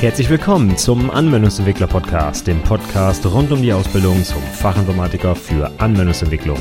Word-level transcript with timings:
Herzlich 0.00 0.30
willkommen 0.30 0.76
zum 0.76 1.10
Anwendungsentwickler 1.10 1.88
Podcast, 1.88 2.46
dem 2.46 2.62
Podcast 2.62 3.26
rund 3.26 3.50
um 3.50 3.60
die 3.60 3.72
Ausbildung 3.72 4.22
zum 4.22 4.40
Fachinformatiker 4.40 5.34
für 5.34 5.72
Anwendungsentwicklung. 5.78 6.58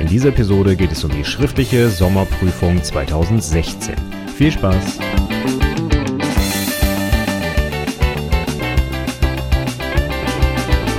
In 0.00 0.08
dieser 0.08 0.30
Episode 0.30 0.74
geht 0.74 0.90
es 0.90 1.04
um 1.04 1.12
die 1.12 1.24
schriftliche 1.24 1.88
Sommerprüfung 1.88 2.82
2016. 2.82 3.94
Viel 4.36 4.50
Spaß! 4.50 4.98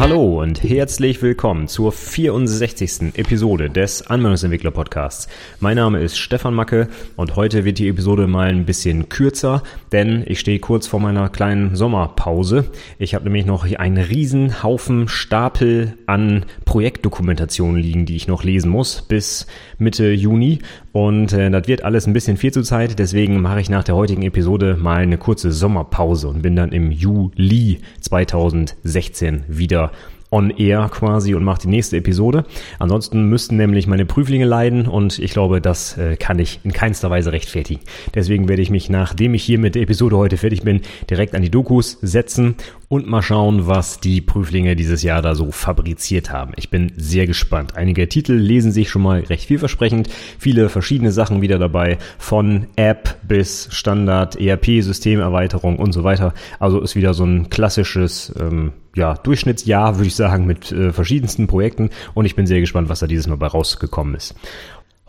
Hallo 0.02 0.42
und 0.42 0.64
herzlich 0.64 1.22
willkommen 1.22 1.68
zur 1.68 1.92
64. 1.92 3.14
Episode 3.20 3.70
des 3.70 4.08
Anwendungsentwickler 4.08 4.72
Podcasts. 4.72 5.28
Mein 5.60 5.76
Name 5.76 6.00
ist 6.00 6.18
Stefan 6.18 6.56
Macke 6.56 6.88
und 7.18 7.36
heute 7.36 7.66
wird 7.66 7.78
die 7.78 7.88
Episode 7.88 8.26
mal 8.26 8.48
ein 8.48 8.66
bisschen 8.66 9.10
kürzer, 9.10 9.62
denn 9.92 10.24
ich 10.26 10.40
stehe 10.40 10.58
kurz 10.58 10.88
vor 10.88 11.00
meiner 11.00 11.30
kleinen 11.30 11.76
Sommerpause. 11.76 12.66
Ich 12.98 13.14
habe 13.14 13.26
nämlich 13.26 13.46
noch 13.46 13.64
einen 13.78 14.04
riesen 14.04 14.64
Haufen 14.64 15.08
Stapel 15.08 15.94
an 16.08 16.48
Projektdokumentationen 16.66 17.80
liegen, 17.80 18.08
die 18.08 18.16
ich 18.16 18.28
noch 18.28 18.44
lesen 18.44 18.72
muss 18.72 19.04
bis 19.04 19.46
Mitte 19.78 20.12
Juni 20.12 20.62
und 20.94 21.32
äh, 21.32 21.52
das 21.52 21.68
wird 21.68 21.84
alles 21.84 22.08
ein 22.08 22.14
bisschen 22.14 22.38
viel 22.38 22.52
zur 22.52 22.64
Zeit, 22.64 22.98
deswegen 22.98 23.40
mache 23.40 23.62
ich 23.62 23.70
nach 23.70 23.84
der 23.84 23.96
heutigen 23.96 24.24
Episode 24.24 24.78
mal 24.80 24.98
eine 24.98 25.20
kurze 25.20 25.52
Sommerpause 25.52 26.28
und 26.28 26.42
bin 26.42 26.56
dann 26.56 26.72
im 26.72 26.92
Juli 26.92 27.82
2016 28.02 29.44
wieder 29.48 29.91
on 30.32 30.50
air 30.50 30.90
quasi 30.90 31.36
und 31.36 31.44
mache 31.44 31.64
die 31.64 31.68
nächste 31.68 31.98
Episode. 31.98 32.46
Ansonsten 32.80 33.26
müssten 33.26 33.58
nämlich 33.58 33.86
meine 33.86 34.06
Prüflinge 34.06 34.46
leiden 34.46 34.88
und 34.88 35.20
ich 35.20 35.32
glaube, 35.32 35.62
das 35.62 35.98
äh, 35.98 36.16
kann 36.16 36.40
ich 36.40 36.62
in 36.64 36.72
keinster 36.72 37.10
Weise 37.10 37.34
rechtfertigen. 37.34 37.82
Deswegen 38.16 38.48
werde 38.48 38.62
ich 38.62 38.70
mich, 38.70 38.90
nachdem 38.90 39.34
ich 39.34 39.44
hier 39.44 39.60
mit 39.60 39.76
der 39.76 39.84
Episode 39.84 40.18
heute 40.18 40.38
fertig 40.38 40.64
bin, 40.64 40.82
direkt 41.10 41.36
an 41.36 41.42
die 41.42 41.52
Dokus 41.52 41.98
setzen 42.02 42.56
und 42.92 43.08
mal 43.08 43.22
schauen, 43.22 43.68
was 43.68 44.02
die 44.02 44.20
Prüflinge 44.20 44.76
dieses 44.76 45.02
Jahr 45.02 45.22
da 45.22 45.34
so 45.34 45.50
fabriziert 45.52 46.30
haben. 46.30 46.52
Ich 46.58 46.70
bin 46.70 46.92
sehr 46.98 47.26
gespannt. 47.26 47.78
Einige 47.78 48.10
Titel 48.10 48.34
lesen 48.34 48.74
sich 48.74 48.90
schon 48.90 49.02
mal 49.02 49.22
recht 49.22 49.46
vielversprechend. 49.46 50.10
Viele 50.38 50.68
verschiedene 50.68 51.14
Sachen 51.14 51.42
wieder 51.42 51.58
dabei, 51.58 52.00
von 52.18 52.68
App 52.76 53.16
bis 53.24 53.70
Standard, 53.72 54.36
ERP-Systemerweiterung 54.36 55.80
und 55.80 55.94
so 55.94 56.04
weiter. 56.04 56.34
Also 56.60 56.82
ist 56.82 56.98
wieder 56.98 57.14
so 57.14 57.24
ein 57.24 57.50
klassisches 57.50 58.36
ähm, 58.38 58.74
ja, 58.94 59.14
Durchschnittsjahr, 59.14 59.96
würde 59.96 60.08
ich 60.08 60.16
sagen, 60.18 60.46
mit 60.46 60.74
äh, 60.74 60.92
verschiedensten 60.92 61.48
Projekten 61.48 61.92
und 62.14 62.26
ich 62.26 62.36
bin 62.36 62.46
sehr 62.46 62.60
gespannt, 62.60 62.90
was 62.90 63.00
da 63.00 63.08
dieses 63.08 63.26
Mal 63.26 63.38
bei 63.38 63.48
rausgekommen 63.48 64.16
ist. 64.16 64.36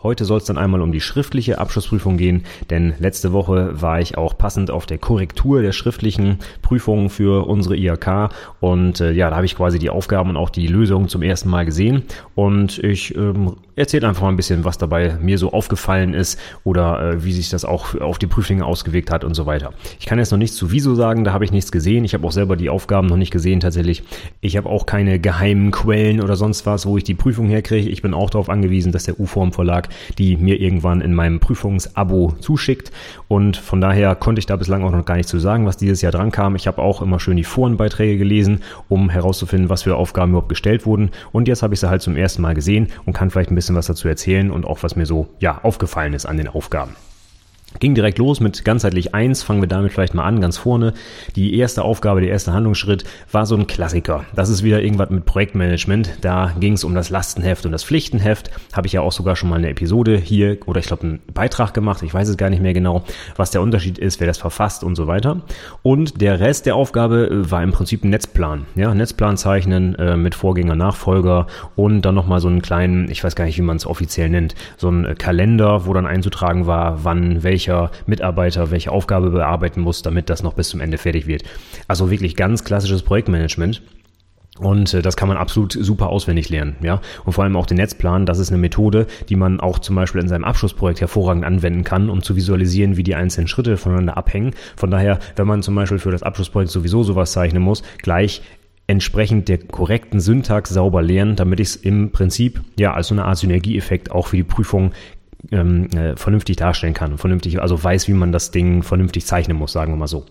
Heute 0.03 0.25
soll 0.25 0.39
es 0.39 0.43
dann 0.43 0.57
einmal 0.57 0.81
um 0.81 0.91
die 0.91 0.99
schriftliche 0.99 1.59
Abschlussprüfung 1.59 2.17
gehen, 2.17 2.43
denn 2.69 2.93
letzte 2.99 3.31
Woche 3.31 3.81
war 3.81 4.01
ich 4.01 4.17
auch 4.17 4.37
passend 4.37 4.69
auf 4.69 4.85
der 4.85 4.97
Korrektur 4.97 5.61
der 5.61 5.71
schriftlichen 5.71 6.39
Prüfungen 6.61 7.09
für 7.09 7.47
unsere 7.47 7.77
IHK 7.77 8.29
und 8.59 8.99
äh, 8.99 9.13
ja, 9.13 9.29
da 9.29 9.37
habe 9.37 9.45
ich 9.45 9.55
quasi 9.55 9.79
die 9.79 9.89
Aufgaben 9.89 10.31
und 10.31 10.37
auch 10.37 10.49
die 10.49 10.67
Lösungen 10.67 11.07
zum 11.07 11.21
ersten 11.21 11.49
Mal 11.49 11.63
gesehen 11.65 12.03
und 12.35 12.79
ich 12.79 13.15
ähm, 13.15 13.53
erzähle 13.75 14.07
einfach 14.07 14.23
mal 14.23 14.29
ein 14.29 14.35
bisschen, 14.35 14.65
was 14.65 14.77
dabei 14.77 15.17
mir 15.21 15.37
so 15.37 15.51
aufgefallen 15.51 16.13
ist 16.13 16.39
oder 16.63 17.13
äh, 17.13 17.23
wie 17.23 17.33
sich 17.33 17.49
das 17.49 17.65
auch 17.65 17.99
auf 17.99 18.19
die 18.19 18.27
Prüflinge 18.27 18.65
ausgewirkt 18.65 19.09
hat 19.09 19.23
und 19.23 19.33
so 19.33 19.45
weiter. 19.45 19.73
Ich 19.99 20.05
kann 20.05 20.19
jetzt 20.19 20.31
noch 20.31 20.37
nichts 20.37 20.57
zu 20.57 20.71
Wieso 20.71 20.95
sagen, 20.95 21.23
da 21.23 21.33
habe 21.33 21.45
ich 21.45 21.51
nichts 21.51 21.71
gesehen. 21.71 22.03
Ich 22.03 22.13
habe 22.13 22.25
auch 22.25 22.31
selber 22.31 22.55
die 22.55 22.69
Aufgaben 22.69 23.07
noch 23.07 23.17
nicht 23.17 23.31
gesehen 23.31 23.59
tatsächlich. 23.59 24.03
Ich 24.41 24.57
habe 24.57 24.69
auch 24.69 24.85
keine 24.85 25.19
geheimen 25.19 25.71
Quellen 25.71 26.21
oder 26.21 26.35
sonst 26.35 26.65
was, 26.65 26.85
wo 26.85 26.97
ich 26.97 27.03
die 27.03 27.13
Prüfung 27.13 27.47
herkriege. 27.47 27.89
Ich 27.89 28.01
bin 28.01 28.13
auch 28.13 28.29
darauf 28.29 28.49
angewiesen, 28.49 28.91
dass 28.91 29.05
der 29.05 29.19
U-Form 29.19 29.53
Verlag 29.53 29.89
die 30.17 30.37
mir 30.37 30.59
irgendwann 30.59 31.01
in 31.01 31.13
meinem 31.13 31.39
Prüfungsabo 31.39 32.33
zuschickt. 32.39 32.91
Und 33.27 33.57
von 33.57 33.81
daher 33.81 34.15
konnte 34.15 34.39
ich 34.39 34.45
da 34.45 34.55
bislang 34.55 34.83
auch 34.83 34.91
noch 34.91 35.05
gar 35.05 35.17
nicht 35.17 35.29
zu 35.29 35.39
sagen, 35.39 35.65
was 35.65 35.77
dieses 35.77 36.01
Jahr 36.01 36.11
dran 36.11 36.31
kam. 36.31 36.55
Ich 36.55 36.67
habe 36.67 36.81
auch 36.81 37.01
immer 37.01 37.19
schön 37.19 37.37
die 37.37 37.43
Forenbeiträge 37.43 38.17
gelesen, 38.17 38.61
um 38.89 39.09
herauszufinden, 39.09 39.69
was 39.69 39.83
für 39.83 39.95
Aufgaben 39.95 40.31
überhaupt 40.31 40.49
gestellt 40.49 40.85
wurden. 40.85 41.11
Und 41.31 41.47
jetzt 41.47 41.63
habe 41.63 41.73
ich 41.73 41.79
sie 41.79 41.89
halt 41.89 42.01
zum 42.01 42.15
ersten 42.15 42.41
Mal 42.41 42.53
gesehen 42.53 42.87
und 43.05 43.13
kann 43.13 43.29
vielleicht 43.29 43.51
ein 43.51 43.55
bisschen 43.55 43.75
was 43.75 43.87
dazu 43.87 44.07
erzählen 44.07 44.51
und 44.51 44.65
auch 44.65 44.83
was 44.83 44.95
mir 44.95 45.05
so, 45.05 45.27
ja, 45.39 45.59
aufgefallen 45.63 46.13
ist 46.13 46.25
an 46.25 46.37
den 46.37 46.47
Aufgaben. 46.47 46.95
Ging 47.79 47.95
direkt 47.95 48.17
los 48.17 48.39
mit 48.39 48.63
ganzheitlich 48.65 49.13
eins. 49.13 49.43
Fangen 49.43 49.61
wir 49.61 49.67
damit 49.67 49.91
vielleicht 49.91 50.13
mal 50.13 50.23
an, 50.23 50.41
ganz 50.41 50.57
vorne. 50.57 50.93
Die 51.35 51.57
erste 51.57 51.83
Aufgabe, 51.83 52.21
der 52.21 52.29
erste 52.29 52.53
Handlungsschritt 52.53 53.03
war 53.31 53.45
so 53.45 53.55
ein 53.55 53.67
Klassiker. 53.67 54.25
Das 54.35 54.49
ist 54.49 54.63
wieder 54.63 54.81
irgendwas 54.81 55.09
mit 55.09 55.25
Projektmanagement. 55.25 56.17
Da 56.21 56.53
ging 56.59 56.73
es 56.73 56.83
um 56.83 56.95
das 56.95 57.09
Lastenheft 57.09 57.65
und 57.65 57.71
das 57.71 57.83
Pflichtenheft. 57.83 58.51
Habe 58.73 58.87
ich 58.87 58.93
ja 58.93 59.01
auch 59.01 59.11
sogar 59.11 59.35
schon 59.35 59.49
mal 59.49 59.57
eine 59.57 59.69
Episode 59.69 60.17
hier 60.17 60.57
oder 60.65 60.79
ich 60.79 60.87
glaube 60.87 61.03
einen 61.03 61.19
Beitrag 61.33 61.73
gemacht. 61.73 62.03
Ich 62.03 62.13
weiß 62.13 62.27
es 62.27 62.37
gar 62.37 62.49
nicht 62.49 62.61
mehr 62.61 62.73
genau, 62.73 63.03
was 63.35 63.51
der 63.51 63.61
Unterschied 63.61 63.97
ist, 63.97 64.19
wer 64.19 64.27
das 64.27 64.37
verfasst 64.37 64.83
und 64.83 64.95
so 64.95 65.07
weiter. 65.07 65.41
Und 65.81 66.21
der 66.21 66.39
Rest 66.39 66.65
der 66.65 66.75
Aufgabe 66.75 67.49
war 67.51 67.63
im 67.63 67.71
Prinzip 67.71 68.03
ein 68.03 68.09
Netzplan. 68.09 68.65
Ja, 68.75 68.93
Netzplan 68.93 69.37
zeichnen 69.37 69.95
äh, 69.95 70.17
mit 70.17 70.35
Vorgänger, 70.35 70.75
Nachfolger 70.75 71.47
und 71.75 72.01
dann 72.03 72.15
nochmal 72.15 72.39
so 72.39 72.47
einen 72.47 72.61
kleinen, 72.61 73.09
ich 73.09 73.23
weiß 73.23 73.35
gar 73.35 73.45
nicht, 73.45 73.57
wie 73.57 73.63
man 73.63 73.77
es 73.77 73.85
offiziell 73.85 74.29
nennt, 74.29 74.55
so 74.77 74.89
ein 74.89 75.17
Kalender, 75.17 75.85
wo 75.85 75.93
dann 75.93 76.05
einzutragen 76.05 76.67
war, 76.67 77.03
wann 77.03 77.43
welche 77.43 77.62
welcher 77.63 77.91
Mitarbeiter 78.05 78.71
welche 78.71 78.91
Aufgabe 78.91 79.29
bearbeiten 79.29 79.81
muss, 79.81 80.01
damit 80.01 80.29
das 80.29 80.43
noch 80.43 80.53
bis 80.53 80.69
zum 80.69 80.81
Ende 80.81 80.97
fertig 80.97 81.27
wird. 81.27 81.43
Also 81.87 82.11
wirklich 82.11 82.35
ganz 82.35 82.63
klassisches 82.63 83.03
Projektmanagement. 83.03 83.81
Und 84.59 84.93
äh, 84.93 85.01
das 85.01 85.15
kann 85.15 85.27
man 85.27 85.37
absolut 85.37 85.71
super 85.71 86.09
auswendig 86.09 86.49
lernen, 86.49 86.75
ja. 86.83 87.01
Und 87.25 87.33
vor 87.33 87.43
allem 87.43 87.55
auch 87.55 87.65
den 87.65 87.77
Netzplan, 87.77 88.27
das 88.27 88.37
ist 88.37 88.51
eine 88.51 88.59
Methode, 88.59 89.07
die 89.27 89.35
man 89.35 89.59
auch 89.59 89.79
zum 89.79 89.95
Beispiel 89.95 90.21
in 90.21 90.27
seinem 90.27 90.43
Abschlussprojekt 90.43 91.01
hervorragend 91.01 91.43
anwenden 91.43 91.83
kann, 91.83 92.07
um 92.09 92.21
zu 92.21 92.35
visualisieren, 92.35 92.95
wie 92.95 93.01
die 93.01 93.15
einzelnen 93.15 93.47
Schritte 93.47 93.77
voneinander 93.77 94.15
abhängen. 94.15 94.53
Von 94.75 94.91
daher, 94.91 95.17
wenn 95.37 95.47
man 95.47 95.63
zum 95.63 95.73
Beispiel 95.73 95.97
für 95.97 96.11
das 96.11 96.21
Abschlussprojekt 96.21 96.71
sowieso 96.71 97.01
sowas 97.01 97.31
zeichnen 97.31 97.63
muss, 97.63 97.81
gleich 98.03 98.43
entsprechend 98.85 99.47
der 99.47 99.57
korrekten 99.57 100.19
Syntax 100.19 100.69
sauber 100.69 101.01
lernen, 101.01 101.35
damit 101.35 101.59
ich 101.59 101.69
es 101.69 101.75
im 101.75 102.11
Prinzip 102.11 102.61
ja 102.77 102.93
als 102.93 103.07
so 103.07 103.15
eine 103.15 103.25
Art 103.25 103.37
Synergieeffekt 103.37 104.11
auch 104.11 104.27
für 104.27 104.37
die 104.37 104.43
Prüfung 104.43 104.91
ähm, 105.51 105.87
äh, 105.95 106.15
vernünftig 106.15 106.57
darstellen 106.57 106.93
kann, 106.93 107.17
vernünftig, 107.17 107.61
also 107.61 107.81
weiß, 107.81 108.07
wie 108.07 108.13
man 108.13 108.31
das 108.31 108.51
Ding 108.51 108.83
vernünftig 108.83 109.25
zeichnen 109.25 109.57
muss, 109.57 109.73
sagen 109.73 109.93
wir 109.93 109.97
mal 109.97 110.07
so. 110.07 110.25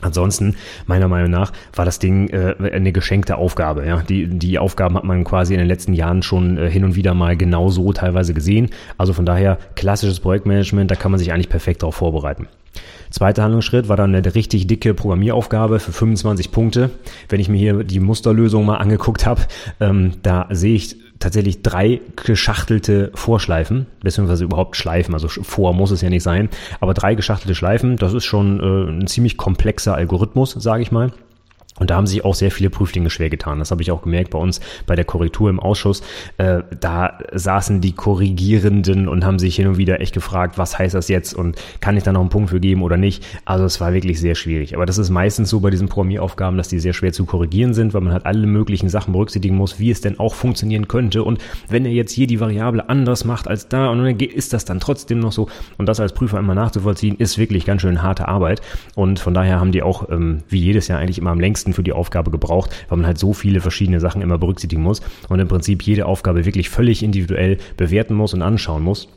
Ansonsten, 0.00 0.56
meiner 0.86 1.08
Meinung 1.08 1.30
nach, 1.30 1.52
war 1.74 1.84
das 1.84 1.98
Ding 1.98 2.28
äh, 2.28 2.54
eine 2.72 2.92
geschenkte 2.92 3.36
Aufgabe. 3.36 3.86
Ja? 3.86 4.02
Die, 4.02 4.26
die 4.26 4.58
Aufgaben 4.58 4.96
hat 4.96 5.04
man 5.04 5.24
quasi 5.24 5.54
in 5.54 5.60
den 5.60 5.68
letzten 5.68 5.94
Jahren 5.94 6.22
schon 6.22 6.58
äh, 6.58 6.68
hin 6.68 6.84
und 6.84 6.96
wieder 6.96 7.14
mal 7.14 7.36
genau 7.36 7.70
teilweise 7.92 8.34
gesehen. 8.34 8.70
Also 8.98 9.12
von 9.12 9.24
daher 9.24 9.58
klassisches 9.76 10.20
Projektmanagement, 10.20 10.90
da 10.90 10.96
kann 10.96 11.12
man 11.12 11.18
sich 11.18 11.32
eigentlich 11.32 11.48
perfekt 11.48 11.82
darauf 11.82 11.94
vorbereiten. 11.94 12.48
Zweiter 13.10 13.44
Handlungsschritt 13.44 13.88
war 13.88 13.96
dann 13.96 14.12
eine 14.14 14.34
richtig 14.34 14.66
dicke 14.66 14.92
Programmieraufgabe 14.92 15.78
für 15.78 15.92
25 15.92 16.50
Punkte. 16.50 16.90
Wenn 17.28 17.38
ich 17.38 17.48
mir 17.48 17.58
hier 17.58 17.84
die 17.84 18.00
Musterlösung 18.00 18.66
mal 18.66 18.78
angeguckt 18.78 19.24
habe, 19.24 19.42
ähm, 19.78 20.14
da 20.22 20.48
sehe 20.50 20.74
ich 20.74 20.96
tatsächlich 21.18 21.62
drei 21.62 22.00
geschachtelte 22.16 23.10
Vorschleifen, 23.14 23.86
beziehungsweise 24.02 24.44
überhaupt 24.44 24.76
Schleifen, 24.76 25.14
also 25.14 25.28
vor 25.28 25.72
muss 25.72 25.90
es 25.90 26.00
ja 26.00 26.10
nicht 26.10 26.22
sein, 26.22 26.48
aber 26.80 26.94
drei 26.94 27.14
geschachtelte 27.14 27.54
Schleifen, 27.54 27.96
das 27.96 28.12
ist 28.12 28.24
schon 28.24 28.60
äh, 28.60 28.90
ein 28.90 29.06
ziemlich 29.06 29.36
komplexer 29.36 29.94
Algorithmus, 29.94 30.52
sage 30.52 30.82
ich 30.82 30.92
mal. 30.92 31.12
Und 31.80 31.90
da 31.90 31.96
haben 31.96 32.06
sich 32.06 32.24
auch 32.24 32.34
sehr 32.34 32.52
viele 32.52 32.70
Prüflinge 32.70 33.10
schwer 33.10 33.30
getan. 33.30 33.58
Das 33.58 33.72
habe 33.72 33.82
ich 33.82 33.90
auch 33.90 34.02
gemerkt 34.02 34.30
bei 34.30 34.38
uns 34.38 34.60
bei 34.86 34.94
der 34.94 35.04
Korrektur 35.04 35.50
im 35.50 35.58
Ausschuss. 35.58 36.02
Äh, 36.38 36.62
da 36.78 37.18
saßen 37.32 37.80
die 37.80 37.92
Korrigierenden 37.92 39.08
und 39.08 39.24
haben 39.24 39.40
sich 39.40 39.56
hin 39.56 39.66
und 39.66 39.76
wieder 39.76 40.00
echt 40.00 40.14
gefragt, 40.14 40.56
was 40.56 40.78
heißt 40.78 40.94
das 40.94 41.08
jetzt 41.08 41.34
und 41.34 41.56
kann 41.80 41.96
ich 41.96 42.04
da 42.04 42.12
noch 42.12 42.20
einen 42.20 42.28
Punkt 42.28 42.50
für 42.50 42.60
geben 42.60 42.82
oder 42.82 42.96
nicht. 42.96 43.24
Also 43.44 43.64
es 43.64 43.80
war 43.80 43.92
wirklich 43.92 44.20
sehr 44.20 44.36
schwierig. 44.36 44.76
Aber 44.76 44.86
das 44.86 44.98
ist 44.98 45.10
meistens 45.10 45.50
so 45.50 45.58
bei 45.58 45.70
diesen 45.70 45.88
Programmieraufgaben, 45.88 46.56
dass 46.56 46.68
die 46.68 46.78
sehr 46.78 46.92
schwer 46.92 47.12
zu 47.12 47.24
korrigieren 47.24 47.74
sind, 47.74 47.92
weil 47.92 48.02
man 48.02 48.12
halt 48.12 48.24
alle 48.24 48.46
möglichen 48.46 48.88
Sachen 48.88 49.12
berücksichtigen 49.12 49.56
muss, 49.56 49.80
wie 49.80 49.90
es 49.90 50.00
denn 50.00 50.20
auch 50.20 50.34
funktionieren 50.34 50.86
könnte. 50.86 51.24
Und 51.24 51.40
wenn 51.68 51.84
er 51.84 51.92
jetzt 51.92 52.12
hier 52.12 52.28
die 52.28 52.38
Variable 52.38 52.88
anders 52.88 53.24
macht 53.24 53.48
als 53.48 53.68
da 53.68 53.88
und 53.88 53.98
dann 53.98 54.20
ist 54.20 54.52
das 54.52 54.64
dann 54.64 54.78
trotzdem 54.78 55.18
noch 55.18 55.32
so. 55.32 55.48
Und 55.76 55.86
das 55.86 55.98
als 55.98 56.12
Prüfer 56.12 56.38
immer 56.38 56.54
nachzuvollziehen, 56.54 57.16
ist 57.16 57.36
wirklich 57.36 57.64
ganz 57.64 57.82
schön 57.82 58.02
harte 58.02 58.28
Arbeit. 58.28 58.60
Und 58.94 59.18
von 59.18 59.34
daher 59.34 59.58
haben 59.58 59.72
die 59.72 59.82
auch, 59.82 60.08
ähm, 60.10 60.42
wie 60.48 60.60
jedes 60.60 60.86
Jahr 60.86 61.00
eigentlich 61.00 61.18
immer 61.18 61.30
am 61.30 61.40
längsten 61.40 61.63
für 61.72 61.82
die 61.82 61.92
Aufgabe 61.92 62.30
gebraucht, 62.30 62.70
weil 62.88 62.98
man 62.98 63.06
halt 63.06 63.18
so 63.18 63.32
viele 63.32 63.60
verschiedene 63.60 64.00
Sachen 64.00 64.22
immer 64.22 64.38
berücksichtigen 64.38 64.82
muss 64.82 65.00
und 65.28 65.38
im 65.38 65.48
Prinzip 65.48 65.82
jede 65.82 66.06
Aufgabe 66.06 66.44
wirklich 66.44 66.68
völlig 66.68 67.02
individuell 67.02 67.58
bewerten 67.76 68.14
muss 68.14 68.34
und 68.34 68.42
anschauen 68.42 68.82
muss 68.82 69.08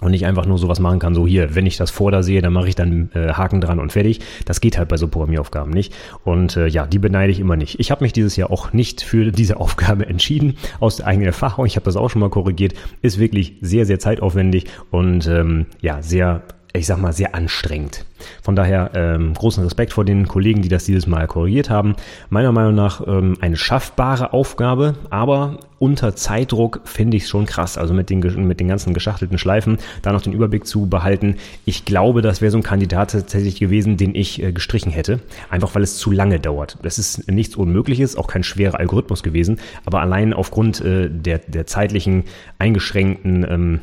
und 0.00 0.10
nicht 0.12 0.26
einfach 0.26 0.46
nur 0.46 0.58
sowas 0.58 0.80
machen 0.80 0.98
kann, 0.98 1.14
so 1.14 1.26
hier, 1.26 1.54
wenn 1.54 1.66
ich 1.66 1.76
das 1.76 1.90
vor 1.90 2.10
da 2.10 2.22
sehe, 2.22 2.40
dann 2.40 2.52
mache 2.52 2.68
ich 2.68 2.74
dann 2.74 3.10
äh, 3.14 3.32
Haken 3.32 3.60
dran 3.60 3.80
und 3.80 3.92
fertig. 3.92 4.20
Das 4.44 4.60
geht 4.60 4.78
halt 4.78 4.88
bei 4.88 4.96
so 4.96 5.08
Programmieraufgaben 5.08 5.72
nicht. 5.72 5.92
Und 6.24 6.56
äh, 6.56 6.68
ja, 6.68 6.86
die 6.86 6.98
beneide 6.98 7.32
ich 7.32 7.40
immer 7.40 7.56
nicht. 7.56 7.80
Ich 7.80 7.90
habe 7.90 8.04
mich 8.04 8.12
dieses 8.12 8.36
Jahr 8.36 8.50
auch 8.50 8.72
nicht 8.72 9.02
für 9.02 9.32
diese 9.32 9.56
Aufgabe 9.60 10.06
entschieden, 10.06 10.56
aus 10.80 10.96
der 10.96 11.06
eigenen 11.06 11.26
Erfahrung. 11.26 11.66
Ich 11.66 11.76
habe 11.76 11.84
das 11.84 11.96
auch 11.96 12.10
schon 12.10 12.20
mal 12.20 12.30
korrigiert. 12.30 12.74
Ist 13.02 13.18
wirklich 13.18 13.54
sehr, 13.60 13.86
sehr 13.86 13.98
zeitaufwendig 13.98 14.66
und 14.90 15.26
ähm, 15.26 15.66
ja, 15.80 16.00
sehr 16.02 16.42
ich 16.74 16.86
sag 16.86 16.98
mal, 16.98 17.12
sehr 17.12 17.34
anstrengend. 17.34 18.04
Von 18.42 18.56
daher 18.56 18.90
ähm, 18.94 19.32
großen 19.34 19.62
Respekt 19.64 19.92
vor 19.92 20.04
den 20.04 20.28
Kollegen, 20.28 20.62
die 20.62 20.68
das 20.68 20.84
dieses 20.84 21.06
Mal 21.06 21.26
korrigiert 21.26 21.70
haben. 21.70 21.94
Meiner 22.30 22.52
Meinung 22.52 22.74
nach 22.74 23.06
ähm, 23.06 23.36
eine 23.40 23.56
schaffbare 23.56 24.32
Aufgabe, 24.32 24.94
aber 25.10 25.58
unter 25.78 26.16
Zeitdruck 26.16 26.80
finde 26.84 27.16
ich 27.16 27.22
es 27.24 27.28
schon 27.28 27.46
krass. 27.46 27.78
Also 27.78 27.94
mit 27.94 28.10
den, 28.10 28.20
mit 28.46 28.60
den 28.60 28.68
ganzen 28.68 28.92
geschachtelten 28.92 29.38
Schleifen, 29.38 29.78
da 30.02 30.12
noch 30.12 30.20
den 30.20 30.32
Überblick 30.32 30.66
zu 30.66 30.86
behalten. 30.86 31.36
Ich 31.64 31.84
glaube, 31.84 32.20
das 32.20 32.40
wäre 32.40 32.50
so 32.50 32.58
ein 32.58 32.64
Kandidat 32.64 33.12
tatsächlich 33.12 33.58
gewesen, 33.58 33.96
den 33.96 34.14
ich 34.14 34.42
äh, 34.42 34.52
gestrichen 34.52 34.92
hätte. 34.92 35.20
Einfach 35.50 35.74
weil 35.74 35.82
es 35.82 35.96
zu 35.96 36.10
lange 36.10 36.40
dauert. 36.40 36.78
Das 36.82 36.98
ist 36.98 37.30
nichts 37.30 37.56
Unmögliches, 37.56 38.16
auch 38.16 38.26
kein 38.26 38.42
schwerer 38.42 38.78
Algorithmus 38.78 39.22
gewesen. 39.22 39.58
Aber 39.84 40.00
allein 40.00 40.32
aufgrund 40.32 40.80
äh, 40.80 41.08
der, 41.08 41.38
der 41.38 41.66
zeitlichen 41.66 42.24
eingeschränkten 42.58 43.46
ähm, 43.48 43.80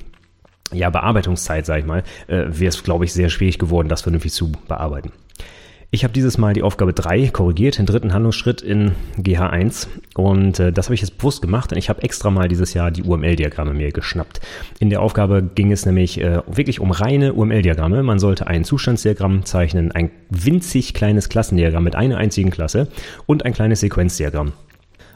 ja, 0.76 0.90
Bearbeitungszeit, 0.90 1.66
sag 1.66 1.80
ich 1.80 1.86
mal, 1.86 2.04
äh, 2.28 2.46
wäre 2.48 2.70
es, 2.70 2.84
glaube 2.84 3.06
ich, 3.06 3.14
sehr 3.14 3.30
schwierig 3.30 3.60
geworden, 3.60 3.90
das 3.90 4.02
vernünftig 4.02 4.34
zu 4.34 4.52
bearbeiten. 4.68 5.12
Ich 5.96 6.04
habe 6.04 6.14
dieses 6.14 6.38
Mal 6.38 6.54
die 6.54 6.62
Aufgabe 6.62 6.92
3 6.92 7.28
korrigiert, 7.28 7.78
den 7.78 7.86
dritten 7.86 8.12
Handlungsschritt 8.12 8.62
in 8.62 8.92
GH1 9.18 9.88
und 10.16 10.60
äh, 10.60 10.74
das 10.74 10.88
habe 10.88 10.96
ich 10.96 11.00
jetzt 11.00 11.18
bewusst 11.18 11.42
gemacht, 11.42 11.72
denn 11.72 11.78
ich 11.78 11.88
habe 11.88 12.04
extra 12.04 12.30
mal 12.32 12.50
dieses 12.50 12.74
Jahr 12.74 12.92
die 12.92 13.04
UML-Diagramme 13.04 13.74
mir 13.74 13.94
geschnappt. 13.94 14.42
In 14.80 14.90
der 14.90 15.02
Aufgabe 15.02 15.42
ging 15.42 15.72
es 15.72 15.86
nämlich 15.86 16.20
äh, 16.20 16.42
wirklich 16.48 16.82
um 16.82 16.92
reine 16.92 17.34
UML-Diagramme. 17.34 18.04
Man 18.04 18.20
sollte 18.20 18.48
ein 18.48 18.66
Zustandsdiagramm 18.66 19.46
zeichnen, 19.46 19.94
ein 19.94 20.12
winzig 20.30 20.94
kleines 20.94 21.30
Klassendiagramm 21.30 21.86
mit 21.86 21.96
einer 21.96 22.18
einzigen 22.18 22.52
Klasse 22.52 22.90
und 23.26 23.46
ein 23.46 23.54
kleines 23.54 23.80
Sequenzdiagramm. 23.80 24.52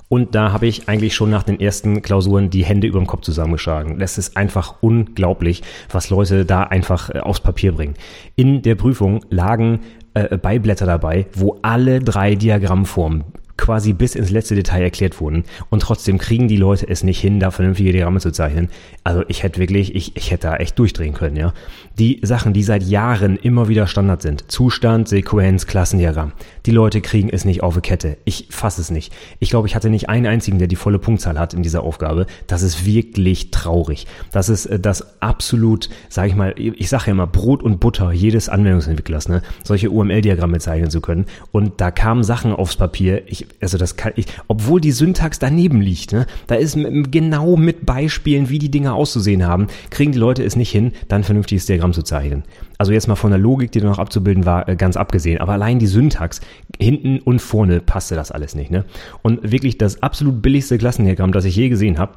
Und 0.09 0.33
da 0.33 0.51
habe 0.51 0.65
ich 0.65 0.89
eigentlich 0.89 1.13
schon 1.13 1.29
nach 1.29 1.43
den 1.43 1.59
ersten 1.59 2.01
Klausuren 2.01 2.49
die 2.49 2.65
Hände 2.65 2.87
über 2.87 2.99
dem 2.99 3.05
Kopf 3.05 3.21
zusammengeschlagen. 3.21 3.99
Das 3.99 4.17
ist 4.17 4.35
einfach 4.35 4.75
unglaublich, 4.81 5.61
was 5.91 6.09
Leute 6.09 6.45
da 6.45 6.63
einfach 6.63 7.11
äh, 7.11 7.19
aufs 7.19 7.39
Papier 7.39 7.71
bringen. 7.73 7.93
In 8.35 8.63
der 8.63 8.73
Prüfung 8.73 9.23
lagen 9.29 9.81
äh, 10.15 10.37
Beiblätter 10.37 10.87
dabei, 10.87 11.27
wo 11.33 11.59
alle 11.61 11.99
drei 11.99 12.33
Diagrammformen 12.33 13.23
quasi 13.59 13.91
bis 13.93 14.15
ins 14.15 14.31
letzte 14.31 14.55
Detail 14.55 14.81
erklärt 14.81 15.19
wurden. 15.19 15.43
Und 15.69 15.81
trotzdem 15.81 16.17
kriegen 16.17 16.47
die 16.47 16.55
Leute 16.55 16.87
es 16.87 17.03
nicht 17.03 17.19
hin, 17.19 17.39
da 17.39 17.51
vernünftige 17.51 17.91
Diagramme 17.91 18.21
zu 18.21 18.31
zeichnen. 18.31 18.69
Also 19.03 19.23
ich 19.27 19.43
hätte 19.43 19.59
wirklich, 19.59 19.93
ich, 19.93 20.15
ich 20.15 20.31
hätte 20.31 20.47
da 20.47 20.55
echt 20.55 20.79
durchdrehen 20.79 21.13
können, 21.13 21.35
ja. 21.35 21.53
Die 21.97 22.19
Sachen, 22.23 22.53
die 22.53 22.63
seit 22.63 22.83
Jahren 22.83 23.35
immer 23.35 23.67
wieder 23.67 23.85
Standard 23.85 24.21
sind. 24.21 24.49
Zustand, 24.49 25.09
Sequenz, 25.09 25.67
Klassendiagramm. 25.67 26.31
Die 26.65 26.71
Leute 26.71 27.01
kriegen 27.01 27.29
es 27.29 27.43
nicht 27.43 27.61
auf 27.61 27.75
die 27.75 27.81
Kette. 27.81 28.17
Ich 28.23 28.47
fasse 28.49 28.79
es 28.79 28.89
nicht. 28.89 29.13
Ich 29.39 29.49
glaube, 29.49 29.67
ich 29.67 29.75
hatte 29.75 29.89
nicht 29.89 30.07
einen 30.07 30.25
einzigen, 30.25 30.57
der 30.57 30.69
die 30.69 30.77
volle 30.77 30.99
Punktzahl 30.99 31.37
hat 31.37 31.53
in 31.53 31.61
dieser 31.61 31.83
Aufgabe. 31.83 32.25
Das 32.47 32.61
ist 32.61 32.85
wirklich 32.85 33.51
traurig. 33.51 34.07
Das 34.31 34.47
ist 34.47 34.67
äh, 34.67 34.79
das 34.79 35.21
absolut, 35.21 35.89
sage 36.07 36.29
ich 36.29 36.35
mal, 36.35 36.55
ich 36.57 36.87
sage 36.87 37.07
ja 37.07 37.11
immer 37.11 37.27
Brot 37.27 37.61
und 37.61 37.81
Butter 37.81 38.13
jedes 38.13 38.47
Anwendungsentwicklers, 38.47 39.27
ne? 39.27 39.41
Solche 39.63 39.89
UML-Diagramme 39.89 40.59
zeichnen 40.59 40.89
zu 40.89 41.01
können. 41.01 41.25
Und 41.51 41.81
da 41.81 41.91
kamen 41.91 42.23
Sachen 42.23 42.53
aufs 42.53 42.77
Papier. 42.77 43.23
Ich, 43.27 43.47
also 43.61 43.77
das 43.77 43.95
kann 43.95 44.13
ich, 44.15 44.25
obwohl 44.47 44.81
die 44.81 44.91
Syntax 44.91 45.39
daneben 45.39 45.81
liegt, 45.81 46.13
ne, 46.13 46.25
da 46.47 46.55
ist 46.55 46.77
genau 47.11 47.55
mit 47.57 47.85
Beispielen, 47.85 48.49
wie 48.49 48.59
die 48.59 48.71
Dinge 48.71 48.93
auszusehen 48.93 49.45
haben, 49.45 49.67
kriegen 49.89 50.11
die 50.11 50.19
Leute 50.19 50.43
es 50.43 50.55
nicht 50.55 50.71
hin, 50.71 50.91
dann 51.07 51.23
vernünftiges 51.23 51.65
Diagramm 51.65 51.93
zu 51.93 52.03
zeichnen. 52.03 52.43
Also 52.77 52.93
jetzt 52.93 53.07
mal 53.07 53.15
von 53.15 53.31
der 53.31 53.39
Logik, 53.39 53.71
die 53.71 53.81
da 53.81 53.87
noch 53.87 53.99
abzubilden 53.99 54.45
war, 54.45 54.67
äh, 54.69 54.75
ganz 54.75 54.95
abgesehen. 54.95 55.39
Aber 55.39 55.53
allein 55.53 55.79
die 55.79 55.87
Syntax, 55.87 56.39
hinten 56.79 57.19
und 57.19 57.39
vorne 57.41 57.81
passte 57.81 58.15
das 58.15 58.31
alles 58.31 58.55
nicht, 58.55 58.71
ne? 58.71 58.85
Und 59.21 59.51
wirklich 59.51 59.77
das 59.77 60.01
absolut 60.01 60.41
billigste 60.41 60.77
Klassendiagramm, 60.77 61.33
das 61.33 61.45
ich 61.45 61.55
je 61.55 61.69
gesehen 61.69 61.99
habe, 61.99 62.13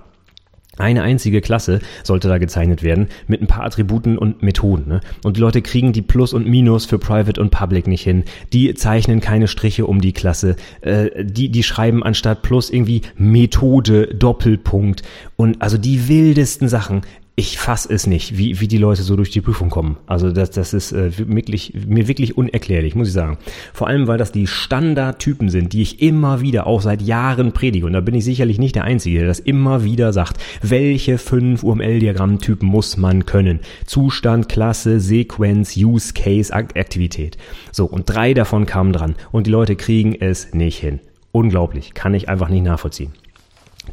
eine 0.79 1.03
einzige 1.03 1.43
Klasse 1.43 1.81
sollte 2.03 2.29
da 2.29 2.39
gezeichnet 2.39 2.83
werden 2.83 3.09
mit 3.27 3.43
ein 3.43 3.47
paar 3.47 3.65
Attributen 3.65 4.17
und 4.17 4.43
Methoden. 4.43 4.89
Ne? 4.89 5.01
Und 5.23 5.37
die 5.37 5.41
Leute 5.41 5.61
kriegen 5.61 5.93
die 5.93 6.01
Plus 6.01 6.33
und 6.33 6.47
Minus 6.49 6.87
für 6.87 6.99
Private 6.99 7.41
und 7.41 7.51
Public 7.51 7.87
nicht 7.87 8.03
hin. 8.03 8.25
Die 8.53 8.73
zeichnen 8.75 9.21
keine 9.21 9.49
Striche 9.49 9.87
um 9.87 10.01
die 10.01 10.13
Klasse. 10.13 10.57
Äh, 10.81 11.25
die, 11.25 11.51
die 11.51 11.63
schreiben 11.63 12.03
anstatt 12.03 12.43
Plus 12.43 12.71
irgendwie 12.71 13.03
Methode, 13.17 14.15
Doppelpunkt. 14.15 15.03
Und 15.37 15.61
also 15.61 15.77
die 15.77 16.09
wildesten 16.09 16.69
Sachen 16.69 17.03
ich 17.43 17.59
fass 17.59 17.87
es 17.87 18.07
nicht, 18.07 18.39
wie, 18.39 18.61
wie 18.61 18.69
die 18.69 18.79
Leute 18.79 19.03
so 19.03 19.17
durch 19.17 19.31
die 19.31 19.41
Prüfung 19.41 19.69
kommen. 19.69 19.97
Also 20.07 20.31
das, 20.31 20.51
das 20.53 20.73
ist 20.73 20.93
äh, 20.93 21.11
wirklich, 21.19 21.75
mir 21.89 22.07
wirklich 22.07 22.39
unerklärlich, 22.39 22.95
muss 22.95 23.09
ich 23.09 23.15
sagen. 23.15 23.37
Vor 23.73 23.89
allem, 23.89 24.07
weil 24.07 24.17
das 24.17 24.31
die 24.31 24.47
Standardtypen 24.47 25.49
sind, 25.49 25.73
die 25.73 25.83
ich 25.83 26.01
immer 26.01 26.41
wieder 26.41 26.69
auch 26.69 26.81
seit 26.81 27.03
Jahren 27.03 27.51
predige. 27.51 27.87
Und 27.87 27.95
da 27.95 28.01
bin 28.01 28.15
ich 28.15 28.25
sicherlich 28.25 28.61
nicht 28.61 28.77
der 28.77 28.85
Einzige, 28.85 29.19
der 29.19 29.27
das 29.27 29.41
immer 29.41 29.83
wieder 29.83 30.13
sagt. 30.13 30.41
Welche 30.63 31.19
fünf 31.19 31.65
UML-Diagrammtypen 31.65 32.69
muss 32.69 32.97
man 32.97 33.27
können? 33.27 33.59
Zustand, 33.87 34.49
Klasse, 34.49 35.01
Sequenz, 35.01 35.77
Use 35.77 36.13
Case, 36.15 36.55
Aktivität. 36.55 37.39
So, 37.73 37.87
und 37.87 38.05
drei 38.05 38.35
davon 38.35 38.67
kamen 38.67 38.93
dran. 38.93 39.17
Und 39.33 39.49
die 39.49 39.51
Leute 39.51 39.75
kriegen 39.75 40.15
es 40.15 40.55
nicht 40.55 40.79
hin. 40.79 41.01
Unglaublich, 41.33 41.93
kann 41.93 42.15
ich 42.15 42.29
einfach 42.29 42.51
nicht 42.51 42.63
nachvollziehen. 42.63 43.13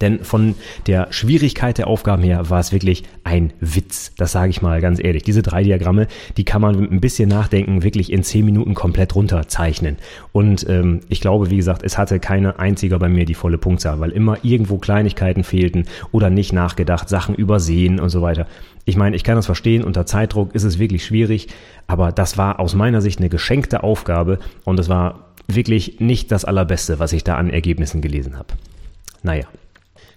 Denn 0.02 0.24
von 0.24 0.56
der 0.88 1.08
Schwierigkeit 1.12 1.78
der 1.78 1.88
Aufgaben 1.88 2.22
her 2.22 2.50
war 2.50 2.60
es 2.60 2.72
wirklich 2.72 3.04
ein 3.24 3.52
Witz. 3.60 4.14
Das 4.18 4.32
sage 4.32 4.52
ich 4.52 4.62
mal 4.62 4.82
ganz 4.82 5.04
ehrlich. 5.04 5.24
Diese 5.24 5.42
drei 5.42 5.64
Diagramme, 5.64 6.08
die 6.38 6.46
kann 6.46 6.62
man 6.62 6.80
mit 6.80 6.92
ein 6.92 7.02
bisschen 7.02 7.28
Nachdenken 7.28 7.84
wirklich 7.84 8.12
in 8.12 8.24
zehn 8.24 8.46
Minuten 8.46 8.76
komplett 8.76 9.16
runterzeichnen. 9.16 9.98
Und 10.32 10.68
ähm, 10.70 11.02
ich 11.10 11.22
glaube, 11.22 11.50
wie 11.50 11.58
gesagt, 11.58 11.82
es 11.84 11.98
hatte 11.98 12.20
keine 12.20 12.60
einzige 12.60 13.00
bei 13.00 13.10
mir 13.10 13.26
die 13.26 13.34
volle 13.34 13.58
Punktzahl, 13.58 14.00
weil 14.00 14.12
immer 14.12 14.38
irgendwo 14.44 14.78
Kleinigkeiten 14.78 15.44
fehlten 15.44 15.86
oder 16.12 16.30
nicht 16.30 16.54
nachgedacht, 16.54 17.10
Sachen 17.10 17.34
übersehen 17.36 18.00
und 18.00 18.10
so 18.10 18.22
weiter. 18.22 18.46
Ich 18.86 18.96
meine, 18.96 19.16
ich 19.16 19.24
kann 19.24 19.36
das 19.36 19.46
verstehen, 19.48 19.84
unter 19.84 20.06
Zeitdruck 20.06 20.56
ist 20.56 20.64
es 20.64 20.80
wirklich 20.80 21.06
schwierig, 21.06 21.48
aber 21.88 22.12
das 22.12 22.38
war 22.38 22.60
aus 22.60 22.76
meiner 22.76 23.02
Sicht 23.02 23.20
eine 23.20 23.30
geschenkte 23.30 23.84
Aufgabe 23.84 24.40
und 24.64 24.80
es 24.80 24.90
war 24.90 25.26
wirklich 25.48 26.00
nicht 26.00 26.32
das 26.32 26.46
Allerbeste, 26.46 27.00
was 27.00 27.14
ich 27.14 27.24
da 27.24 27.36
an 27.36 27.50
Ergebnissen 27.50 28.02
gelesen 28.02 28.38
habe. 28.38 28.54
Naja. 29.24 29.46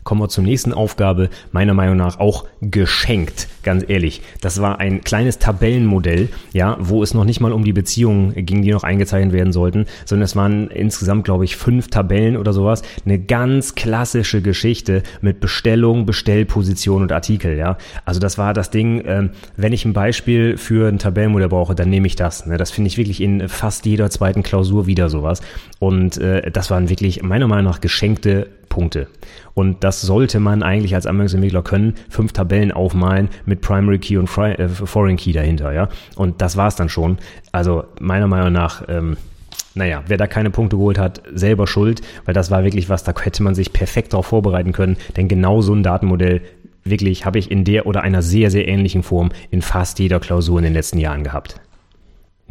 Kommen 0.05 0.21
wir 0.21 0.29
zur 0.29 0.43
nächsten 0.43 0.73
Aufgabe, 0.73 1.31
meiner 1.53 1.75
Meinung 1.75 1.97
nach 1.97 2.19
auch 2.19 2.45
geschenkt, 2.61 3.47
ganz 3.63 3.85
ehrlich. 3.87 4.23
Das 4.41 4.61
war 4.61 4.81
ein 4.81 5.03
kleines 5.03 5.39
Tabellenmodell, 5.39 6.29
ja, 6.53 6.77
wo 6.81 7.03
es 7.03 7.15
noch 7.15 7.25
nicht 7.25 7.41
mal 7.41 7.53
um 7.53 7.65
die 7.65 7.73
Beziehungen 7.73 8.35
ging, 8.35 8.63
die 8.63 8.73
noch 8.73 8.83
eingezeichnet 8.83 9.33
werden 9.33 9.53
sollten, 9.53 9.87
sondern 10.05 10.25
es 10.25 10.35
waren 10.35 10.69
insgesamt, 10.69 11.25
glaube 11.25 11.45
ich, 11.45 11.57
fünf 11.57 11.89
Tabellen 11.89 12.37
oder 12.37 12.53
sowas. 12.53 12.83
Eine 13.05 13.21
ganz 13.21 13.77
klassische 13.77 14.43
Geschichte 14.43 15.05
mit 15.21 15.39
Bestellung, 15.39 16.05
Bestellposition 16.05 17.03
und 17.03 17.13
Artikel, 17.13 17.57
ja. 17.57 17.79
Also 18.05 18.19
das 18.19 18.39
war 18.39 18.55
das 18.55 18.71
Ding, 18.71 19.03
äh, 19.03 19.29
wenn 19.57 19.73
ich 19.73 19.85
ein 19.85 19.93
Beispiel 19.93 20.57
für 20.57 20.89
ein 20.89 20.99
Tabellenmodell 20.99 21.49
brauche, 21.49 21.75
dann 21.77 21.91
nehme 21.91 22.09
ich 22.09 22.17
das. 22.17 22.47
Ne? 22.47 22.57
Das 22.57 22.73
finde 22.73 22.89
ich 22.89 22.99
wirklich 22.99 23.21
in 23.21 23.49
fast 23.49 23.87
jeder 23.87 24.11
zweiten 24.11 24.43
Klausur 24.43 24.87
wieder 24.87 25.09
sowas. 25.09 25.43
Und 25.79 26.19
äh, 26.19 26.51
das 26.51 26.71
waren 26.71 26.89
wirklich 26.89 27.23
meiner 27.23 27.47
Meinung 27.47 27.71
nach 27.71 27.81
geschenkte 27.81 28.49
Punkte. 28.73 29.07
Und 29.53 29.85
das 29.85 30.01
sollte 30.01 30.41
man 30.41 30.63
eigentlich 30.63 30.95
als 30.95 31.07
Anwendungsentwickler 31.07 31.63
können. 31.63 31.95
Fünf 32.09 32.33
Tabellen 32.33 32.73
aufmalen 32.73 33.29
mit 33.45 33.61
Primary 33.61 33.99
Key 33.99 34.17
und 34.17 34.35
äh, 34.39 34.67
Foreign 34.67 35.19
Key 35.19 35.33
dahinter, 35.33 35.75
ja. 35.75 35.91
Und 36.17 36.41
das 36.41 36.57
war's 36.57 36.75
dann 36.75 36.89
schon. 36.89 37.19
Also 37.53 37.85
meiner 38.01 38.29
Meinung 38.29 38.51
nach, 38.51 38.83
ähm, 38.89 39.19
naja, 39.75 40.03
wer 40.07 40.17
da 40.17 40.27
keine 40.27 40.49
Punkte 40.49 40.77
geholt 40.77 40.99
hat, 40.99 41.23
selber 41.35 41.67
schuld, 41.67 42.01
weil 42.25 42.33
das 42.33 42.51
war 42.51 42.65
wirklich 42.65 42.89
was, 42.89 43.05
da 43.05 43.13
hätte 43.15 43.43
man 43.43 43.55
sich 43.55 43.75
perfekt 43.75 44.15
darauf 44.15 44.27
vorbereiten 44.27 44.73
können, 44.73 44.97
denn 45.19 45.29
genau 45.29 45.61
so 45.61 45.75
ein 45.75 45.83
Datenmodell 45.83 46.41
wirklich 46.85 47.27
habe 47.27 47.39
ich 47.39 47.51
in 47.51 47.65
der 47.65 47.87
oder 47.87 48.03
einer 48.03 48.23
sehr, 48.23 48.51
sehr 48.51 48.67
ähnlichen 48.67 49.03
Form 49.03 49.33
in 49.51 49.61
fast 49.61 49.99
jeder 49.99 50.19
Klausur 50.19 50.59
in 50.59 50.65
den 50.65 50.73
letzten 50.73 50.99
Jahren 50.99 51.25
gehabt. 51.25 51.61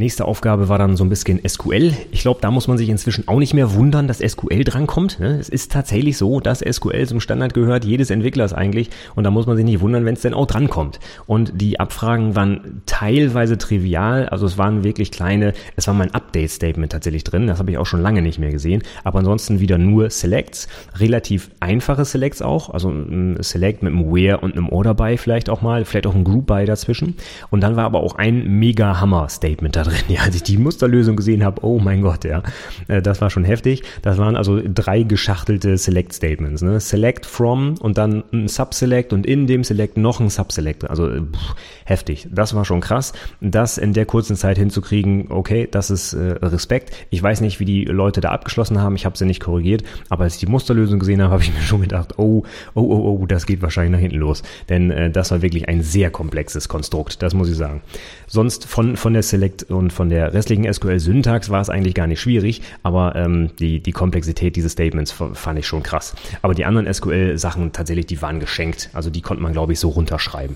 Nächste 0.02 0.26
Aufgabe 0.26 0.68
war 0.68 0.80
dann 0.80 0.98
so 0.98 1.04
ein 1.04 1.10
bisschen 1.10 1.40
SQL. 1.48 1.94
Ich 2.10 2.22
glaube, 2.22 2.40
da 2.42 2.50
muss 2.50 2.68
man 2.68 2.76
sich 2.76 2.90
inzwischen 2.90 3.28
auch 3.28 3.38
nicht 3.38 3.54
mehr 3.54 3.76
wundern, 3.76 4.08
dass 4.08 4.18
SQL 4.18 4.64
drankommt. 4.64 5.20
Ne? 5.20 5.38
Es 5.40 5.48
ist 5.48 5.72
tatsächlich 5.72 6.18
so, 6.18 6.40
dass 6.40 6.62
SQL 6.62 7.06
zum 7.06 7.20
Standard 7.20 7.54
gehört, 7.54 7.86
jedes 7.86 8.10
Entwicklers 8.10 8.52
eigentlich. 8.52 8.90
Und 9.14 9.26
da 9.26 9.30
muss 9.30 9.46
man 9.46 9.58
sich 9.58 9.64
nicht 9.64 9.80
wundern, 9.80 10.04
wenn 10.04 10.16
es 10.16 10.22
denn 10.22 10.34
auch 10.34 10.48
drankommt. 10.48 11.00
Und 11.28 11.62
die 11.62 11.80
Abfragen 11.80 12.36
waren 12.36 12.82
teilweise 12.88 13.60
trivial. 13.60 14.28
Also 14.28 14.48
es 14.48 14.58
waren 14.58 14.84
wirklich 14.84 15.12
kleine, 15.12 15.54
es 15.76 15.86
war 15.86 15.94
mein 15.94 16.12
Update-Statement 16.16 16.92
tatsächlich 16.92 17.24
drin. 17.24 17.46
Das 17.46 17.60
habe 17.60 17.70
ich 17.70 17.78
auch 17.78 17.86
schon 17.86 18.02
lange 18.02 18.24
nicht 18.24 18.40
mehr 18.40 18.52
gesehen. 18.52 18.82
Aber 19.04 19.20
ansonsten 19.20 19.60
wieder 19.60 19.78
nur 19.78 20.10
Selects. 20.10 20.68
Relativ 20.98 21.52
einfache 21.60 22.06
Selects 22.06 22.42
auch. 22.42 22.72
Also 22.72 22.90
ein 22.90 23.38
Select 23.42 23.84
mit 23.84 23.94
einem 23.94 24.12
Where 24.12 24.40
und 24.40 24.54
einem 24.54 24.68
Order 24.70 24.96
by 24.96 25.18
vielleicht 25.18 25.48
auch 25.48 25.62
mal. 25.62 25.86
Vielleicht 25.86 26.08
auch 26.08 26.16
ein 26.16 26.24
Group 26.24 26.48
by 26.48 26.66
dazwischen. 26.66 27.18
Und 27.52 27.62
dann 27.62 27.76
war 27.76 27.86
aber 27.86 28.02
auch 28.02 28.16
ein 28.16 28.58
Mega-Hammer-Statement 28.58 29.76
da 29.76 29.84
drin 29.84 29.91
drin. 29.92 30.04
Ja, 30.08 30.22
als 30.22 30.36
ich 30.36 30.44
die 30.44 30.58
Musterlösung 30.58 31.16
gesehen 31.16 31.44
habe, 31.44 31.64
oh 31.66 31.80
mein 31.80 32.02
Gott, 32.02 32.24
ja, 32.24 32.44
äh, 32.88 33.02
das 33.02 33.22
war 33.22 33.30
schon 33.30 33.44
heftig. 33.44 33.84
Das 34.02 34.18
waren 34.18 34.36
also 34.36 34.62
drei 34.64 35.04
geschachtelte 35.04 35.78
Select 35.78 36.14
Statements. 36.14 36.62
Ne? 36.62 36.80
Select 36.80 37.26
from 37.26 37.76
und 37.80 37.98
dann 37.98 38.24
ein 38.32 38.48
Subselect 38.48 39.14
und 39.14 39.26
in 39.26 39.48
dem 39.48 39.64
Select 39.64 39.98
noch 39.98 40.20
ein 40.20 40.30
Subselect. 40.30 40.90
Also 40.90 41.08
pff, 41.08 41.56
heftig. 41.86 42.28
Das 42.32 42.56
war 42.56 42.66
schon 42.66 42.82
krass. 42.82 43.14
Das 43.42 43.78
in 43.78 43.94
der 43.94 44.06
kurzen 44.06 44.36
Zeit 44.36 44.58
hinzukriegen, 44.58 45.28
okay, 45.30 45.68
das 45.70 45.90
ist 45.90 46.14
äh, 46.14 46.34
Respekt. 46.42 46.92
Ich 47.10 47.22
weiß 47.22 47.42
nicht, 47.42 47.60
wie 47.60 47.66
die 47.66 47.86
Leute 47.86 48.22
da 48.22 48.30
abgeschlossen 48.30 48.80
haben. 48.80 48.96
Ich 48.96 49.06
habe 49.06 49.18
sie 49.18 49.26
nicht 49.26 49.42
korrigiert, 49.42 49.84
aber 50.10 50.24
als 50.24 50.36
ich 50.36 50.40
die 50.40 50.48
Musterlösung 50.48 51.00
gesehen 51.00 51.22
habe, 51.22 51.32
habe 51.32 51.44
ich 51.44 51.54
mir 51.54 51.62
schon 51.62 51.82
gedacht, 51.82 52.18
oh, 52.18 52.44
oh, 52.74 52.82
oh, 52.82 53.20
oh, 53.22 53.26
das 53.26 53.46
geht 53.46 53.62
wahrscheinlich 53.62 53.92
nach 53.92 54.00
hinten 54.00 54.18
los. 54.18 54.44
Denn 54.70 54.92
äh, 54.92 55.12
das 55.12 55.32
war 55.32 55.42
wirklich 55.42 55.68
ein 55.68 55.82
sehr 55.82 56.10
komplexes 56.10 56.68
Konstrukt, 56.70 57.22
das 57.22 57.34
muss 57.34 57.50
ich 57.50 57.56
sagen. 57.56 57.82
Sonst 58.28 58.66
von, 58.66 58.96
von 58.96 59.14
der 59.14 59.24
Select 59.24 59.66
und 59.82 59.92
von 59.92 60.10
der 60.10 60.34
restlichen 60.34 60.72
SQL-Syntax 60.72 61.50
war 61.50 61.60
es 61.60 61.70
eigentlich 61.70 61.96
gar 61.96 62.08
nicht 62.08 62.22
schwierig, 62.22 62.62
aber 62.84 63.16
ähm, 63.16 63.50
die, 63.58 63.80
die 63.80 63.92
Komplexität 63.92 64.56
dieses 64.56 64.74
Statements 64.74 65.12
fand 65.12 65.60
ich 65.60 65.66
schon 65.66 65.82
krass. 65.82 66.16
Aber 66.42 66.54
die 66.54 66.66
anderen 66.66 66.92
SQL-Sachen 66.92 67.72
tatsächlich, 67.74 68.06
die 68.06 68.22
waren 68.22 68.40
geschenkt. 68.40 68.90
Also 68.94 69.10
die 69.10 69.22
konnte 69.22 69.42
man, 69.42 69.54
glaube 69.54 69.74
ich, 69.74 69.80
so 69.80 69.90
runterschreiben. 69.90 70.56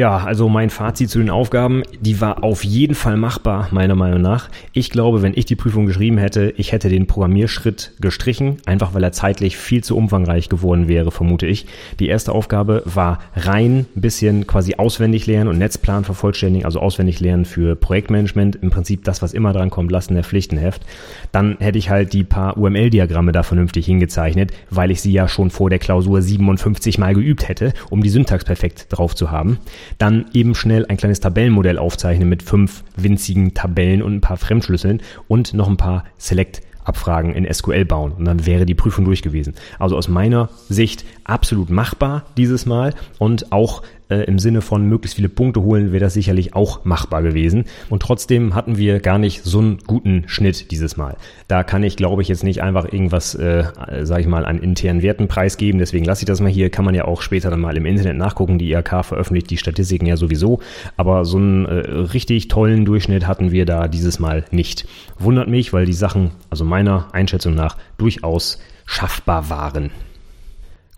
Ja, 0.00 0.16
also 0.16 0.48
mein 0.48 0.70
Fazit 0.70 1.10
zu 1.10 1.18
den 1.18 1.28
Aufgaben, 1.28 1.82
die 2.00 2.22
war 2.22 2.42
auf 2.42 2.64
jeden 2.64 2.94
Fall 2.94 3.18
machbar, 3.18 3.68
meiner 3.70 3.94
Meinung 3.94 4.22
nach. 4.22 4.48
Ich 4.72 4.88
glaube, 4.88 5.20
wenn 5.20 5.34
ich 5.36 5.44
die 5.44 5.56
Prüfung 5.56 5.84
geschrieben 5.84 6.16
hätte, 6.16 6.54
ich 6.56 6.72
hätte 6.72 6.88
den 6.88 7.06
Programmierschritt 7.06 7.92
gestrichen, 8.00 8.56
einfach 8.64 8.94
weil 8.94 9.04
er 9.04 9.12
zeitlich 9.12 9.58
viel 9.58 9.84
zu 9.84 9.98
umfangreich 9.98 10.48
geworden 10.48 10.88
wäre, 10.88 11.10
vermute 11.10 11.46
ich. 11.46 11.66
Die 11.98 12.08
erste 12.08 12.32
Aufgabe 12.32 12.82
war 12.86 13.18
rein 13.36 13.84
bisschen 13.94 14.46
quasi 14.46 14.76
auswendig 14.76 15.26
lernen 15.26 15.50
und 15.50 15.58
Netzplan 15.58 16.04
vervollständigen, 16.04 16.64
also 16.64 16.80
auswendig 16.80 17.20
lernen 17.20 17.44
für 17.44 17.76
Projektmanagement. 17.76 18.56
Im 18.56 18.70
Prinzip 18.70 19.04
das, 19.04 19.20
was 19.20 19.34
immer 19.34 19.52
dran 19.52 19.68
kommt, 19.68 19.92
lassen 19.92 20.14
der 20.14 20.24
Pflichtenheft. 20.24 20.80
Dann 21.30 21.58
hätte 21.60 21.76
ich 21.76 21.90
halt 21.90 22.14
die 22.14 22.24
paar 22.24 22.56
UML-Diagramme 22.56 23.32
da 23.32 23.42
vernünftig 23.42 23.84
hingezeichnet, 23.84 24.50
weil 24.70 24.92
ich 24.92 25.02
sie 25.02 25.12
ja 25.12 25.28
schon 25.28 25.50
vor 25.50 25.68
der 25.68 25.78
Klausur 25.78 26.22
57 26.22 26.96
mal 26.96 27.12
geübt 27.12 27.46
hätte, 27.46 27.74
um 27.90 28.02
die 28.02 28.08
Syntax 28.08 28.46
perfekt 28.46 28.86
drauf 28.88 29.14
zu 29.14 29.30
haben 29.30 29.58
dann 29.98 30.26
eben 30.32 30.54
schnell 30.54 30.86
ein 30.86 30.96
kleines 30.96 31.20
Tabellenmodell 31.20 31.78
aufzeichnen 31.78 32.28
mit 32.28 32.42
fünf 32.42 32.84
winzigen 32.96 33.54
Tabellen 33.54 34.02
und 34.02 34.14
ein 34.14 34.20
paar 34.20 34.36
Fremdschlüsseln 34.36 35.02
und 35.28 35.54
noch 35.54 35.68
ein 35.68 35.76
paar 35.76 36.04
Select 36.18 36.62
Abfragen 36.84 37.34
in 37.34 37.52
SQL 37.52 37.84
bauen 37.84 38.12
und 38.12 38.24
dann 38.24 38.46
wäre 38.46 38.66
die 38.66 38.74
Prüfung 38.74 39.04
durch 39.04 39.22
gewesen. 39.22 39.54
Also 39.78 39.96
aus 39.96 40.08
meiner 40.08 40.48
Sicht 40.68 41.04
absolut 41.30 41.70
machbar 41.70 42.24
dieses 42.36 42.66
Mal 42.66 42.94
und 43.18 43.52
auch 43.52 43.82
äh, 44.10 44.24
im 44.24 44.38
Sinne 44.38 44.60
von 44.60 44.86
möglichst 44.86 45.16
viele 45.16 45.28
Punkte 45.28 45.62
holen, 45.62 45.92
wäre 45.92 46.04
das 46.04 46.14
sicherlich 46.14 46.54
auch 46.54 46.84
machbar 46.84 47.22
gewesen. 47.22 47.64
Und 47.88 48.02
trotzdem 48.02 48.54
hatten 48.54 48.76
wir 48.76 49.00
gar 49.00 49.18
nicht 49.18 49.44
so 49.44 49.60
einen 49.60 49.78
guten 49.86 50.24
Schnitt 50.26 50.70
dieses 50.70 50.96
Mal. 50.96 51.16
Da 51.48 51.62
kann 51.62 51.82
ich, 51.82 51.96
glaube 51.96 52.22
ich, 52.22 52.28
jetzt 52.28 52.44
nicht 52.44 52.62
einfach 52.62 52.92
irgendwas, 52.92 53.34
äh, 53.36 53.64
sage 54.02 54.22
ich 54.22 54.26
mal, 54.26 54.44
an 54.44 54.58
internen 54.58 55.02
Werten 55.02 55.28
preisgeben. 55.28 55.78
Deswegen 55.78 56.04
lasse 56.04 56.22
ich 56.22 56.26
das 56.26 56.40
mal 56.40 56.50
hier. 56.50 56.70
Kann 56.70 56.84
man 56.84 56.94
ja 56.94 57.04
auch 57.04 57.22
später 57.22 57.50
dann 57.50 57.60
mal 57.60 57.76
im 57.76 57.86
Internet 57.86 58.16
nachgucken. 58.16 58.58
Die 58.58 58.72
IHK 58.72 59.04
veröffentlicht 59.04 59.50
die 59.50 59.58
Statistiken 59.58 60.06
ja 60.06 60.16
sowieso. 60.16 60.60
Aber 60.96 61.24
so 61.24 61.38
einen 61.38 61.64
äh, 61.66 61.72
richtig 62.12 62.48
tollen 62.48 62.84
Durchschnitt 62.84 63.26
hatten 63.26 63.52
wir 63.52 63.64
da 63.64 63.86
dieses 63.86 64.18
Mal 64.18 64.44
nicht. 64.50 64.86
Wundert 65.18 65.48
mich, 65.48 65.72
weil 65.72 65.86
die 65.86 65.92
Sachen, 65.92 66.32
also 66.50 66.64
meiner 66.64 67.08
Einschätzung 67.12 67.54
nach, 67.54 67.76
durchaus 67.96 68.58
schaffbar 68.86 69.50
waren. 69.50 69.90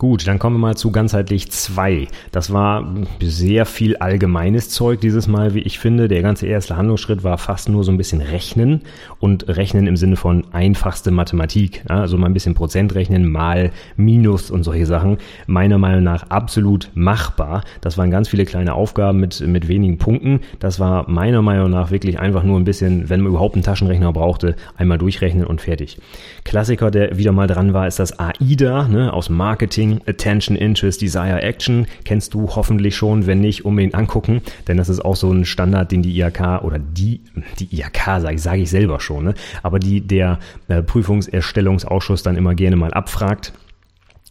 Gut, 0.02 0.26
dann 0.26 0.40
kommen 0.40 0.56
wir 0.56 0.66
mal 0.66 0.76
zu 0.76 0.90
ganzheitlich 0.90 1.52
zwei. 1.52 2.08
Das 2.32 2.52
war 2.52 2.92
sehr 3.22 3.64
viel 3.64 3.98
allgemeines 3.98 4.68
Zeug 4.68 5.00
dieses 5.00 5.28
Mal, 5.28 5.54
wie 5.54 5.60
ich 5.60 5.78
finde. 5.78 6.08
Der 6.08 6.22
ganze 6.22 6.48
erste 6.48 6.76
Handlungsschritt 6.76 7.22
war 7.22 7.38
fast 7.38 7.68
nur 7.68 7.84
so 7.84 7.92
ein 7.92 7.98
bisschen 7.98 8.20
Rechnen 8.20 8.80
und 9.20 9.46
Rechnen 9.46 9.86
im 9.86 9.96
Sinne 9.96 10.16
von 10.16 10.42
einfachste 10.50 11.12
Mathematik. 11.12 11.84
Also 11.86 12.18
mal 12.18 12.26
ein 12.26 12.34
bisschen 12.34 12.54
Prozent 12.54 12.96
rechnen, 12.96 13.30
mal, 13.30 13.70
Minus 13.96 14.50
und 14.50 14.64
solche 14.64 14.86
Sachen. 14.86 15.18
Meiner 15.46 15.78
Meinung 15.78 16.02
nach 16.02 16.28
absolut 16.30 16.90
machbar. 16.94 17.62
Das 17.80 17.96
waren 17.96 18.10
ganz 18.10 18.28
viele 18.28 18.44
kleine 18.44 18.74
Aufgaben 18.74 19.20
mit, 19.20 19.40
mit 19.46 19.68
wenigen 19.68 19.98
Punkten. 19.98 20.40
Das 20.58 20.80
war 20.80 21.08
meiner 21.08 21.42
Meinung 21.42 21.70
nach 21.70 21.92
wirklich 21.92 22.18
einfach 22.18 22.42
nur 22.42 22.58
ein 22.58 22.64
bisschen, 22.64 23.08
wenn 23.08 23.20
man 23.20 23.30
überhaupt 23.30 23.54
einen 23.54 23.62
Taschenrechner 23.62 24.12
brauchte, 24.12 24.56
einmal 24.76 24.98
durchrechnen 24.98 25.46
und 25.46 25.60
fertig. 25.60 25.98
Klassiker, 26.42 26.90
der 26.90 27.18
wieder 27.18 27.30
mal 27.30 27.46
dran 27.46 27.72
war, 27.72 27.86
ist 27.86 28.00
das 28.00 28.18
AIDA 28.18 28.88
ne, 28.88 29.12
aus 29.12 29.30
Marketing 29.30 29.91
Attention, 30.06 30.56
Interest, 30.56 31.00
Desire, 31.00 31.42
Action. 31.42 31.86
Kennst 32.04 32.34
du 32.34 32.48
hoffentlich 32.54 32.96
schon, 32.96 33.26
wenn 33.26 33.40
nicht, 33.40 33.64
unbedingt 33.64 33.94
angucken, 33.94 34.42
denn 34.68 34.76
das 34.76 34.88
ist 34.88 35.04
auch 35.04 35.16
so 35.16 35.30
ein 35.30 35.44
Standard, 35.44 35.92
den 35.92 36.02
die 36.02 36.18
IHK 36.18 36.62
oder 36.62 36.78
die, 36.78 37.20
die 37.58 37.74
IHK 37.76 38.20
sage 38.20 38.34
ich, 38.34 38.42
sage 38.42 38.62
ich 38.62 38.70
selber 38.70 39.00
schon, 39.00 39.24
ne? 39.24 39.34
aber 39.62 39.78
die 39.78 40.00
der 40.00 40.38
äh, 40.68 40.82
Prüfungserstellungsausschuss 40.82 42.22
dann 42.22 42.36
immer 42.36 42.54
gerne 42.54 42.76
mal 42.76 42.92
abfragt. 42.92 43.52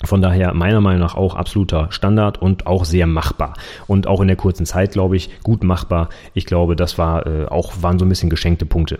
Von 0.03 0.21
daher 0.21 0.53
meiner 0.53 0.81
Meinung 0.81 1.01
nach 1.01 1.15
auch 1.15 1.35
absoluter 1.35 1.91
Standard 1.91 2.41
und 2.41 2.65
auch 2.65 2.85
sehr 2.85 3.05
machbar. 3.05 3.53
Und 3.85 4.07
auch 4.07 4.21
in 4.21 4.27
der 4.27 4.37
kurzen 4.37 4.65
Zeit, 4.65 4.93
glaube 4.93 5.15
ich, 5.15 5.29
gut 5.43 5.63
machbar. 5.63 6.09
Ich 6.33 6.45
glaube, 6.45 6.75
das 6.75 6.97
war 6.97 7.27
äh, 7.27 7.45
auch, 7.45 7.73
waren 7.81 7.99
so 7.99 8.05
ein 8.05 8.09
bisschen 8.09 8.31
geschenkte 8.31 8.65
Punkte. 8.65 8.99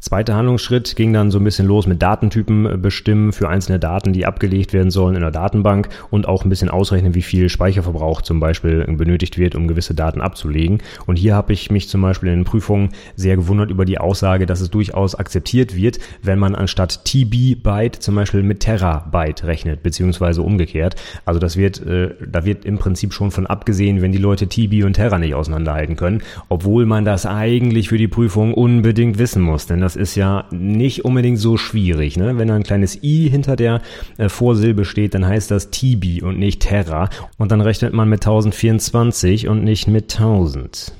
Zweiter 0.00 0.36
Handlungsschritt 0.36 0.94
ging 0.94 1.12
dann 1.12 1.32
so 1.32 1.38
ein 1.38 1.44
bisschen 1.44 1.66
los 1.66 1.88
mit 1.88 2.00
Datentypen 2.00 2.66
äh, 2.66 2.76
bestimmen 2.76 3.32
für 3.32 3.48
einzelne 3.48 3.80
Daten, 3.80 4.12
die 4.12 4.26
abgelegt 4.26 4.72
werden 4.72 4.92
sollen 4.92 5.16
in 5.16 5.22
der 5.22 5.32
Datenbank 5.32 5.88
und 6.10 6.28
auch 6.28 6.44
ein 6.44 6.50
bisschen 6.50 6.68
ausrechnen, 6.68 7.16
wie 7.16 7.22
viel 7.22 7.48
Speicherverbrauch 7.48 8.22
zum 8.22 8.38
Beispiel 8.38 8.84
benötigt 8.84 9.38
wird, 9.38 9.56
um 9.56 9.66
gewisse 9.66 9.94
Daten 9.94 10.20
abzulegen. 10.20 10.78
Und 11.06 11.16
hier 11.16 11.34
habe 11.34 11.52
ich 11.52 11.72
mich 11.72 11.88
zum 11.88 12.00
Beispiel 12.00 12.28
in 12.28 12.36
den 12.36 12.44
Prüfungen 12.44 12.90
sehr 13.16 13.34
gewundert 13.34 13.70
über 13.70 13.84
die 13.84 13.98
Aussage, 13.98 14.46
dass 14.46 14.60
es 14.60 14.70
durchaus 14.70 15.16
akzeptiert 15.16 15.74
wird, 15.74 15.98
wenn 16.22 16.38
man 16.38 16.54
anstatt 16.54 17.04
TB-Byte 17.04 17.96
zum 17.96 18.14
Beispiel 18.14 18.44
mit 18.44 18.60
Terabyte 18.60 19.44
rechnet, 19.44 19.82
beziehungsweise 19.82 20.42
umgekehrt. 20.42 20.94
Also 21.24 21.40
das 21.40 21.56
wird, 21.56 21.84
äh, 21.84 22.14
da 22.24 22.44
wird 22.44 22.64
im 22.64 22.78
Prinzip 22.78 23.12
schon 23.12 23.32
von 23.32 23.48
abgesehen, 23.48 24.00
wenn 24.00 24.12
die 24.12 24.18
Leute 24.18 24.46
TB 24.46 24.84
und 24.84 24.92
Terra 24.92 25.18
nicht 25.18 25.34
auseinanderhalten 25.34 25.96
können, 25.96 26.22
obwohl 26.48 26.86
man 26.86 27.04
das 27.04 27.26
eigentlich 27.26 27.88
für 27.88 27.98
die 27.98 28.06
Prüfung 28.06 28.54
unbedingt 28.54 29.18
wissen 29.18 29.42
muss, 29.42 29.66
denn 29.66 29.87
das 29.88 29.96
ist 29.96 30.16
ja 30.16 30.44
nicht 30.50 31.06
unbedingt 31.06 31.38
so 31.38 31.56
schwierig. 31.56 32.18
Ne? 32.18 32.36
Wenn 32.36 32.48
da 32.48 32.54
ein 32.54 32.62
kleines 32.62 33.02
i 33.02 33.30
hinter 33.30 33.56
der 33.56 33.80
äh, 34.18 34.28
Vorsilbe 34.28 34.84
steht, 34.84 35.14
dann 35.14 35.26
heißt 35.26 35.50
das 35.50 35.70
Tibi 35.70 36.20
und 36.20 36.38
nicht 36.38 36.60
Terra. 36.60 37.08
Und 37.38 37.52
dann 37.52 37.62
rechnet 37.62 37.94
man 37.94 38.06
mit 38.06 38.20
1024 38.20 39.48
und 39.48 39.64
nicht 39.64 39.88
mit 39.88 40.12
1000. 40.12 40.92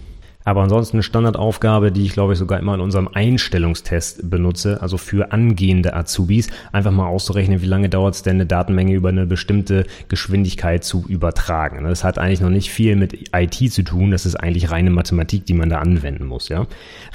Aber 0.49 0.63
ansonsten 0.63 1.03
Standardaufgabe, 1.03 1.93
die 1.93 2.07
ich 2.07 2.15
glaube 2.15 2.33
ich 2.33 2.39
sogar 2.39 2.59
immer 2.59 2.75
in 2.75 2.81
unserem 2.81 3.07
Einstellungstest 3.13 4.31
benutze, 4.31 4.81
also 4.81 4.97
für 4.97 5.31
angehende 5.31 5.95
Azubis, 5.95 6.49
einfach 6.73 6.91
mal 6.91 7.07
auszurechnen, 7.07 7.61
wie 7.61 7.67
lange 7.67 7.91
dauert 7.91 8.15
es 8.15 8.23
denn 8.23 8.37
eine 8.37 8.47
Datenmenge 8.47 8.95
über 8.95 9.11
eine 9.11 9.27
bestimmte 9.27 9.85
Geschwindigkeit 10.09 10.85
zu 10.85 11.05
übertragen. 11.07 11.85
Das 11.85 12.03
hat 12.03 12.19
eigentlich 12.19 12.41
noch 12.41 12.49
nicht 12.49 12.71
viel 12.71 12.97
mit 12.97 13.29
IT 13.37 13.57
zu 13.71 13.83
tun, 13.83 14.11
das 14.11 14.25
ist 14.25 14.37
eigentlich 14.37 14.71
reine 14.71 14.89
Mathematik, 14.89 15.45
die 15.45 15.53
man 15.53 15.69
da 15.69 15.81
anwenden 15.81 16.25
muss. 16.25 16.49
Ja? 16.49 16.67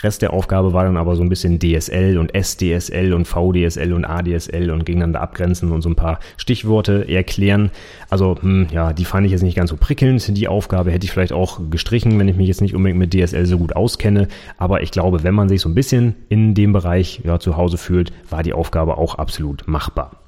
Rest 0.04 0.22
der 0.22 0.32
Aufgabe 0.32 0.74
war 0.74 0.84
dann 0.84 0.98
aber 0.98 1.16
so 1.16 1.24
ein 1.24 1.30
bisschen 1.30 1.58
DSL 1.58 2.20
und 2.20 2.36
SDSL 2.36 3.14
und 3.16 3.26
VDSL 3.26 3.94
und 3.94 4.06
ADSL 4.06 4.70
und 4.70 4.86
gegeneinander 4.86 5.22
abgrenzen 5.22 5.72
und 5.72 5.82
so 5.82 5.90
ein 5.90 5.96
paar 5.96 6.20
Stichworte 6.38 7.10
erklären. 7.10 7.72
Also 8.12 8.38
hm, 8.40 8.68
ja, 8.72 8.94
die 8.94 9.06
fand 9.06 9.26
ich 9.26 9.32
jetzt 9.32 9.42
nicht 9.42 9.58
ganz 9.58 9.72
so 9.72 9.76
prickelnd. 9.76 10.38
Die 10.38 10.48
Aufgabe 10.48 10.92
hätte 10.92 11.06
ich 11.06 11.12
vielleicht 11.12 11.34
auch 11.34 11.60
gestrichen, 11.72 12.20
wenn 12.20 12.28
ich 12.28 12.36
mich 12.36 12.48
jetzt 12.48 12.62
nicht 12.62 12.76
unbedingt 12.76 13.00
mit 13.00 13.12
DSL 13.12 13.23
DSL 13.24 13.46
so 13.46 13.58
gut 13.58 13.76
auskenne. 13.76 14.28
Aber 14.58 14.82
ich 14.82 14.92
glaube, 14.92 15.24
wenn 15.24 15.36
man 15.36 15.50
sich 15.50 15.62
so 15.62 15.70
ein 15.70 15.76
bisschen 15.76 16.16
in 16.30 16.54
dem 16.54 16.74
Bereich 16.74 17.22
ja, 17.24 17.40
zu 17.40 17.58
Hause 17.58 17.78
fühlt, 17.78 18.12
war 18.30 18.44
die 18.44 18.54
Aufgabe 18.54 18.98
auch 18.98 19.16
absolut 19.16 19.68
machbar. 19.68 20.23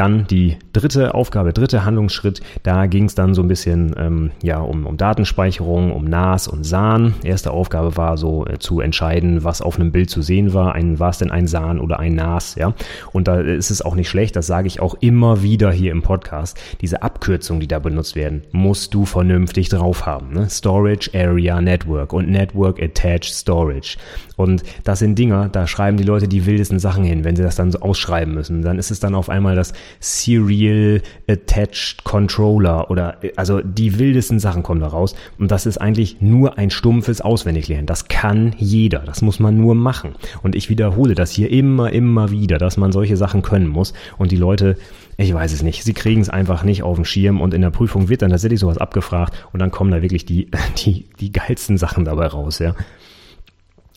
Dann 0.00 0.26
die 0.26 0.56
dritte 0.72 1.14
Aufgabe, 1.14 1.52
dritte 1.52 1.84
Handlungsschritt, 1.84 2.40
da 2.62 2.86
ging 2.86 3.04
es 3.04 3.14
dann 3.14 3.34
so 3.34 3.42
ein 3.42 3.48
bisschen 3.48 3.94
ähm, 3.98 4.30
ja, 4.42 4.58
um, 4.58 4.86
um 4.86 4.96
Datenspeicherung, 4.96 5.92
um 5.92 6.04
NAS 6.04 6.48
und 6.48 6.64
SAN. 6.64 7.12
Erste 7.22 7.50
Aufgabe 7.50 7.98
war 7.98 8.16
so 8.16 8.46
äh, 8.46 8.58
zu 8.58 8.80
entscheiden, 8.80 9.44
was 9.44 9.60
auf 9.60 9.78
einem 9.78 9.92
Bild 9.92 10.08
zu 10.08 10.22
sehen 10.22 10.54
war. 10.54 10.74
War 10.98 11.10
es 11.10 11.18
denn 11.18 11.30
ein 11.30 11.46
SAN 11.46 11.78
oder 11.78 12.00
ein 12.00 12.14
NAS? 12.14 12.54
Ja? 12.54 12.72
Und 13.12 13.28
da 13.28 13.40
ist 13.40 13.70
es 13.70 13.82
auch 13.82 13.94
nicht 13.94 14.08
schlecht, 14.08 14.36
das 14.36 14.46
sage 14.46 14.68
ich 14.68 14.80
auch 14.80 14.94
immer 15.00 15.42
wieder 15.42 15.70
hier 15.70 15.92
im 15.92 16.00
Podcast. 16.00 16.58
Diese 16.80 17.02
Abkürzungen, 17.02 17.60
die 17.60 17.68
da 17.68 17.78
benutzt 17.78 18.16
werden, 18.16 18.44
musst 18.52 18.94
du 18.94 19.04
vernünftig 19.04 19.68
drauf 19.68 20.06
haben. 20.06 20.32
Ne? 20.32 20.48
Storage 20.48 21.10
Area 21.12 21.60
Network 21.60 22.14
und 22.14 22.30
Network 22.30 22.80
Attached 22.82 23.34
Storage. 23.34 23.98
Und 24.40 24.62
das 24.84 25.00
sind 25.00 25.18
Dinger, 25.18 25.50
da 25.50 25.66
schreiben 25.66 25.98
die 25.98 26.04
Leute 26.04 26.26
die 26.26 26.46
wildesten 26.46 26.78
Sachen 26.78 27.04
hin, 27.04 27.24
wenn 27.24 27.36
sie 27.36 27.42
das 27.42 27.56
dann 27.56 27.70
so 27.70 27.80
ausschreiben 27.80 28.32
müssen. 28.32 28.62
Dann 28.62 28.78
ist 28.78 28.90
es 28.90 28.98
dann 28.98 29.14
auf 29.14 29.28
einmal 29.28 29.54
das 29.54 29.74
Serial 29.98 31.02
Attached 31.28 32.04
Controller 32.04 32.90
oder 32.90 33.18
also 33.36 33.60
die 33.60 33.98
wildesten 33.98 34.38
Sachen 34.38 34.62
kommen 34.62 34.80
da 34.80 34.88
raus. 34.88 35.14
Und 35.38 35.50
das 35.50 35.66
ist 35.66 35.78
eigentlich 35.78 36.20
nur 36.20 36.58
ein 36.58 36.70
stumpfes 36.70 37.20
Auswendiglernen. 37.20 37.86
Das 37.86 38.08
kann 38.08 38.54
jeder. 38.58 39.00
Das 39.00 39.22
muss 39.22 39.40
man 39.40 39.56
nur 39.56 39.74
machen. 39.74 40.14
Und 40.42 40.54
ich 40.54 40.68
wiederhole 40.68 41.14
das 41.14 41.30
hier 41.30 41.50
immer, 41.50 41.92
immer 41.92 42.30
wieder, 42.30 42.58
dass 42.58 42.76
man 42.76 42.92
solche 42.92 43.16
Sachen 43.16 43.42
können 43.42 43.68
muss. 43.68 43.92
Und 44.18 44.32
die 44.32 44.36
Leute, 44.36 44.76
ich 45.16 45.34
weiß 45.34 45.52
es 45.52 45.62
nicht. 45.62 45.84
Sie 45.84 45.92
kriegen 45.92 46.20
es 46.20 46.30
einfach 46.30 46.64
nicht 46.64 46.82
auf 46.82 46.96
den 46.96 47.04
Schirm 47.04 47.40
und 47.40 47.52
in 47.52 47.60
der 47.60 47.70
Prüfung 47.70 48.08
wird 48.08 48.22
dann 48.22 48.30
tatsächlich 48.30 48.60
sowas 48.60 48.78
abgefragt 48.78 49.34
und 49.52 49.60
dann 49.60 49.70
kommen 49.70 49.90
da 49.90 50.02
wirklich 50.02 50.24
die, 50.24 50.50
die, 50.78 51.06
die 51.20 51.32
geilsten 51.32 51.78
Sachen 51.78 52.04
dabei 52.04 52.26
raus, 52.26 52.58
ja. 52.58 52.74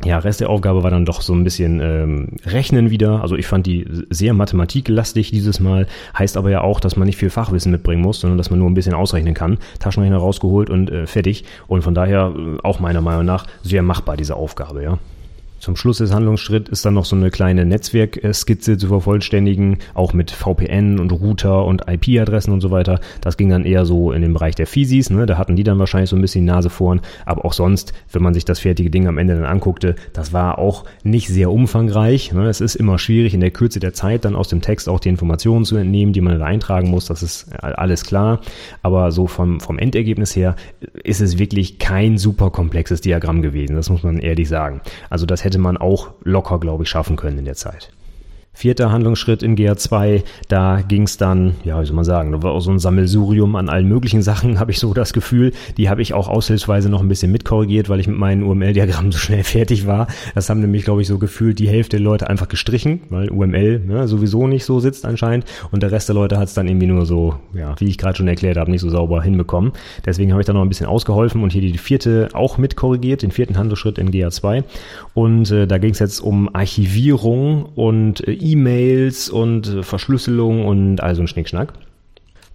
Ja, 0.03 0.17
Rest 0.17 0.41
der 0.41 0.49
Aufgabe 0.49 0.83
war 0.83 0.91
dann 0.91 1.05
doch 1.05 1.21
so 1.21 1.33
ein 1.33 1.43
bisschen 1.43 1.79
ähm, 1.79 2.29
Rechnen 2.45 2.89
wieder. 2.89 3.21
Also 3.21 3.35
ich 3.35 3.45
fand 3.45 3.67
die 3.67 3.87
sehr 4.09 4.33
mathematiklastig 4.33 5.31
dieses 5.31 5.59
Mal. 5.59 5.87
Heißt 6.17 6.35
aber 6.35 6.49
ja 6.49 6.61
auch, 6.61 6.79
dass 6.79 6.95
man 6.95 7.05
nicht 7.05 7.17
viel 7.17 7.29
Fachwissen 7.29 7.71
mitbringen 7.71 8.01
muss, 8.01 8.19
sondern 8.19 8.37
dass 8.37 8.49
man 8.49 8.59
nur 8.59 8.69
ein 8.69 8.73
bisschen 8.73 8.95
ausrechnen 8.95 9.33
kann. 9.33 9.59
Taschenrechner 9.79 10.17
rausgeholt 10.17 10.69
und 10.69 10.89
äh, 10.89 11.05
fertig. 11.05 11.45
Und 11.67 11.83
von 11.83 11.93
daher 11.93 12.33
äh, 12.35 12.57
auch 12.63 12.79
meiner 12.79 13.01
Meinung 13.01 13.25
nach 13.25 13.45
sehr 13.61 13.83
machbar 13.83 14.17
diese 14.17 14.35
Aufgabe, 14.35 14.83
ja. 14.83 14.97
Zum 15.63 15.77
Schluss 15.77 15.99
des 15.99 16.13
Handlungsschritts 16.13 16.69
ist 16.69 16.85
dann 16.85 16.93
noch 16.93 17.05
so 17.05 17.15
eine 17.15 17.31
kleine 17.31 17.65
Netzwerkskizze 17.65 18.77
zu 18.77 18.89
vervollständigen, 18.89 19.77
auch 19.93 20.11
mit 20.11 20.29
VPN 20.29 20.99
und 20.99 21.13
Router 21.13 21.63
und 21.63 21.83
IP-Adressen 21.87 22.51
und 22.51 22.59
so 22.59 22.69
weiter. 22.69 22.99
Das 23.21 23.37
ging 23.37 23.47
dann 23.47 23.63
eher 23.63 23.85
so 23.85 24.11
in 24.11 24.21
den 24.21 24.33
Bereich 24.33 24.55
der 24.55 24.67
Physis, 24.67 25.09
ne? 25.09 25.25
da 25.25 25.37
hatten 25.37 25.55
die 25.55 25.63
dann 25.63 25.79
wahrscheinlich 25.79 26.09
so 26.09 26.17
ein 26.17 26.21
bisschen 26.21 26.41
die 26.41 26.51
Nase 26.51 26.69
vorn, 26.69 26.99
aber 27.25 27.45
auch 27.45 27.53
sonst, 27.53 27.93
wenn 28.11 28.21
man 28.21 28.33
sich 28.33 28.43
das 28.43 28.59
fertige 28.59 28.89
Ding 28.89 29.07
am 29.07 29.17
Ende 29.17 29.35
dann 29.35 29.45
anguckte, 29.45 29.95
das 30.11 30.33
war 30.33 30.59
auch 30.59 30.83
nicht 31.05 31.29
sehr 31.29 31.49
umfangreich. 31.49 32.33
Ne? 32.33 32.49
Es 32.49 32.59
ist 32.59 32.75
immer 32.75 32.99
schwierig 32.99 33.33
in 33.33 33.39
der 33.39 33.51
Kürze 33.51 33.79
der 33.79 33.93
Zeit 33.93 34.25
dann 34.25 34.35
aus 34.35 34.49
dem 34.49 34.59
Text 34.59 34.89
auch 34.89 34.99
die 34.99 35.07
Informationen 35.07 35.63
zu 35.63 35.77
entnehmen, 35.77 36.11
die 36.11 36.19
man 36.19 36.37
da 36.39 36.43
eintragen 36.43 36.89
muss, 36.89 37.05
das 37.05 37.23
ist 37.23 37.53
alles 37.61 38.03
klar, 38.03 38.41
aber 38.81 39.13
so 39.13 39.27
vom, 39.27 39.61
vom 39.61 39.79
Endergebnis 39.79 40.35
her 40.35 40.57
ist 41.05 41.21
es 41.21 41.39
wirklich 41.39 41.79
kein 41.79 42.17
super 42.17 42.49
komplexes 42.49 42.99
Diagramm 42.99 43.41
gewesen, 43.41 43.77
das 43.77 43.89
muss 43.89 44.03
man 44.03 44.17
ehrlich 44.17 44.49
sagen. 44.49 44.81
Also 45.09 45.25
das 45.25 45.45
hätte 45.45 45.52
hätte 45.53 45.61
man 45.61 45.77
auch 45.77 46.13
locker, 46.23 46.59
glaube 46.59 46.83
ich, 46.83 46.89
schaffen 46.89 47.15
können 47.15 47.37
in 47.37 47.45
der 47.45 47.53
Zeit. 47.53 47.91
Vierter 48.55 48.91
Handlungsschritt 48.91 49.41
in 49.41 49.57
GA2, 49.57 50.23
da 50.47 50.81
ging 50.81 51.03
es 51.03 51.17
dann, 51.17 51.55
ja, 51.63 51.81
wie 51.81 51.85
soll 51.85 51.95
man 51.95 52.05
sagen, 52.05 52.31
da 52.31 52.43
war 52.43 52.51
auch 52.51 52.59
so 52.59 52.69
ein 52.69 52.77
Sammelsurium 52.77 53.55
an 53.55 53.67
allen 53.67 53.87
möglichen 53.87 54.21
Sachen, 54.21 54.59
habe 54.59 54.71
ich 54.71 54.79
so 54.79 54.93
das 54.93 55.11
Gefühl. 55.11 55.53
Die 55.77 55.89
habe 55.89 56.03
ich 56.03 56.13
auch 56.13 56.27
aushilfsweise 56.27 56.87
noch 56.87 57.01
ein 57.01 57.07
bisschen 57.07 57.31
mitkorrigiert, 57.31 57.89
weil 57.89 57.99
ich 57.99 58.07
mit 58.07 58.17
meinen 58.17 58.43
UML-Diagrammen 58.43 59.11
so 59.11 59.17
schnell 59.17 59.43
fertig 59.43 59.87
war. 59.87 60.07
Das 60.35 60.49
haben 60.49 60.59
nämlich, 60.59 60.85
glaube 60.85 61.01
ich, 61.01 61.07
so 61.07 61.17
gefühlt 61.17 61.57
die 61.57 61.67
Hälfte 61.67 61.97
der 61.97 62.03
Leute 62.03 62.29
einfach 62.29 62.47
gestrichen, 62.47 63.01
weil 63.09 63.31
UML 63.31 63.79
ne, 63.79 64.07
sowieso 64.07 64.47
nicht 64.47 64.65
so 64.65 64.79
sitzt 64.79 65.05
anscheinend. 65.05 65.45
Und 65.71 65.81
der 65.81 65.91
Rest 65.91 66.09
der 66.09 66.15
Leute 66.15 66.37
hat 66.37 66.47
es 66.47 66.53
dann 66.53 66.67
irgendwie 66.67 66.87
nur 66.87 67.07
so, 67.07 67.35
ja, 67.53 67.73
wie 67.79 67.85
ich 67.85 67.97
gerade 67.97 68.15
schon 68.15 68.27
erklärt 68.27 68.57
habe, 68.57 68.69
nicht 68.69 68.81
so 68.81 68.89
sauber 68.89 69.23
hinbekommen. 69.23 69.71
Deswegen 70.05 70.31
habe 70.31 70.41
ich 70.41 70.45
da 70.45 70.53
noch 70.53 70.61
ein 70.61 70.69
bisschen 70.69 70.85
ausgeholfen 70.85 71.41
und 71.41 71.51
hier 71.51 71.61
die 71.61 71.77
vierte 71.77 72.29
auch 72.33 72.59
mitkorrigiert, 72.59 73.23
den 73.23 73.31
vierten 73.31 73.57
Handlungsschritt 73.57 73.97
in 73.97 74.11
GA2. 74.11 74.63
Und 75.15 75.49
äh, 75.49 75.65
da 75.65 75.79
ging 75.79 75.91
es 75.91 75.99
jetzt 75.99 76.19
um 76.19 76.53
Archivierung 76.53 77.65
und 77.75 78.27
äh, 78.27 78.42
E-Mails 78.43 79.29
und 79.29 79.67
äh, 79.67 79.83
Verschlüsselung 79.83 80.65
und 80.65 81.01
all 81.01 81.15
so 81.15 81.21
ein 81.21 81.27
Schnickschnack. 81.27 81.73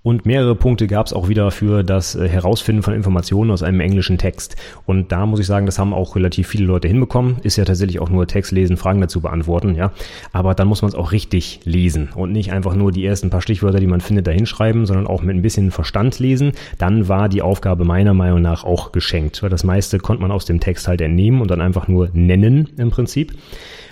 Und 0.09 0.25
mehrere 0.25 0.55
Punkte 0.55 0.87
gab 0.87 1.05
es 1.05 1.13
auch 1.13 1.29
wieder 1.29 1.51
für 1.51 1.83
das 1.83 2.15
äh, 2.15 2.27
Herausfinden 2.27 2.83
von 2.83 2.95
Informationen 2.95 3.51
aus 3.51 3.63
einem 3.63 3.81
englischen 3.81 4.17
Text. 4.17 4.57
Und 4.87 5.13
da 5.13 5.27
muss 5.27 5.39
ich 5.39 5.45
sagen, 5.45 5.67
das 5.67 5.79
haben 5.79 5.93
auch 5.93 6.17
relativ 6.17 6.49
viele 6.49 6.65
Leute 6.65 6.89
hinbekommen. 6.89 7.37
Ist 7.43 7.57
ja 7.59 7.67
tatsächlich 7.67 8.01
auch 8.01 8.09
nur 8.09 8.27
Text 8.27 8.51
lesen, 8.51 8.79
Fragen 8.79 9.03
dazu 9.03 9.21
beantworten, 9.21 9.75
ja. 9.75 9.93
Aber 10.33 10.55
dann 10.55 10.67
muss 10.67 10.81
man 10.81 10.89
es 10.89 10.95
auch 10.95 11.13
richtig 11.13 11.61
lesen 11.65 12.09
und 12.15 12.33
nicht 12.33 12.53
einfach 12.53 12.75
nur 12.75 12.91
die 12.91 13.05
ersten 13.05 13.29
paar 13.29 13.43
Stichwörter, 13.43 13.81
die 13.81 13.87
man 13.87 14.01
findet, 14.01 14.27
da 14.27 14.31
hinschreiben, 14.31 14.87
sondern 14.87 15.07
auch 15.07 15.21
mit 15.21 15.37
ein 15.37 15.43
bisschen 15.43 15.71
Verstand 15.71 16.19
lesen. 16.21 16.53
Dann 16.79 17.09
war 17.09 17.29
die 17.29 17.43
Aufgabe 17.43 17.85
meiner 17.85 18.15
Meinung 18.15 18.41
nach 18.41 18.65
auch 18.65 18.93
geschenkt, 18.93 19.43
weil 19.43 19.51
das 19.51 19.63
meiste 19.63 19.99
konnte 19.99 20.23
man 20.23 20.31
aus 20.31 20.47
dem 20.47 20.59
Text 20.59 20.89
halt 20.89 21.03
entnehmen 21.03 21.43
und 21.43 21.51
dann 21.51 21.61
einfach 21.61 21.87
nur 21.87 22.09
nennen 22.15 22.71
im 22.79 22.91
Prinzip. 22.91 23.35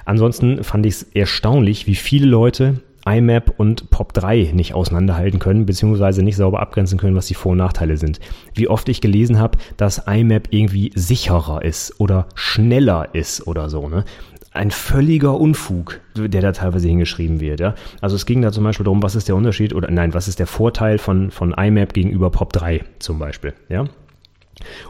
Ansonsten 0.06 0.64
fand 0.64 0.86
ich 0.86 0.94
es 0.94 1.02
erstaunlich, 1.02 1.86
wie 1.86 1.94
viele 1.94 2.26
Leute 2.26 2.80
IMAP 3.06 3.54
und 3.56 3.88
POP3 3.90 4.52
nicht 4.52 4.74
auseinanderhalten 4.74 5.38
können, 5.38 5.64
beziehungsweise 5.64 6.22
nicht 6.22 6.36
sauber 6.36 6.60
abgrenzen 6.60 6.98
können, 6.98 7.16
was 7.16 7.26
die 7.26 7.34
Vor- 7.34 7.52
und 7.52 7.58
Nachteile 7.58 7.96
sind. 7.96 8.20
Wie 8.54 8.68
oft 8.68 8.88
ich 8.88 9.00
gelesen 9.00 9.38
habe, 9.38 9.58
dass 9.76 10.06
IMAP 10.06 10.48
irgendwie 10.50 10.90
sicherer 10.94 11.62
ist 11.62 12.00
oder 12.00 12.26
schneller 12.34 13.14
ist 13.14 13.46
oder 13.46 13.70
so, 13.70 13.88
ne? 13.88 14.04
Ein 14.52 14.70
völliger 14.70 15.38
Unfug, 15.38 16.00
der 16.16 16.40
da 16.40 16.50
teilweise 16.50 16.88
hingeschrieben 16.88 17.40
wird, 17.40 17.60
ja. 17.60 17.74
Also 18.00 18.16
es 18.16 18.24
ging 18.24 18.40
da 18.40 18.52
zum 18.52 18.64
Beispiel 18.64 18.84
darum, 18.84 19.02
was 19.02 19.14
ist 19.14 19.28
der 19.28 19.36
Unterschied 19.36 19.74
oder 19.74 19.90
nein, 19.90 20.14
was 20.14 20.28
ist 20.28 20.38
der 20.38 20.46
Vorteil 20.46 20.98
von, 20.98 21.30
von 21.30 21.52
IMAP 21.52 21.92
gegenüber 21.92 22.28
POP3 22.28 22.82
zum 22.98 23.18
Beispiel, 23.18 23.52
ja. 23.68 23.84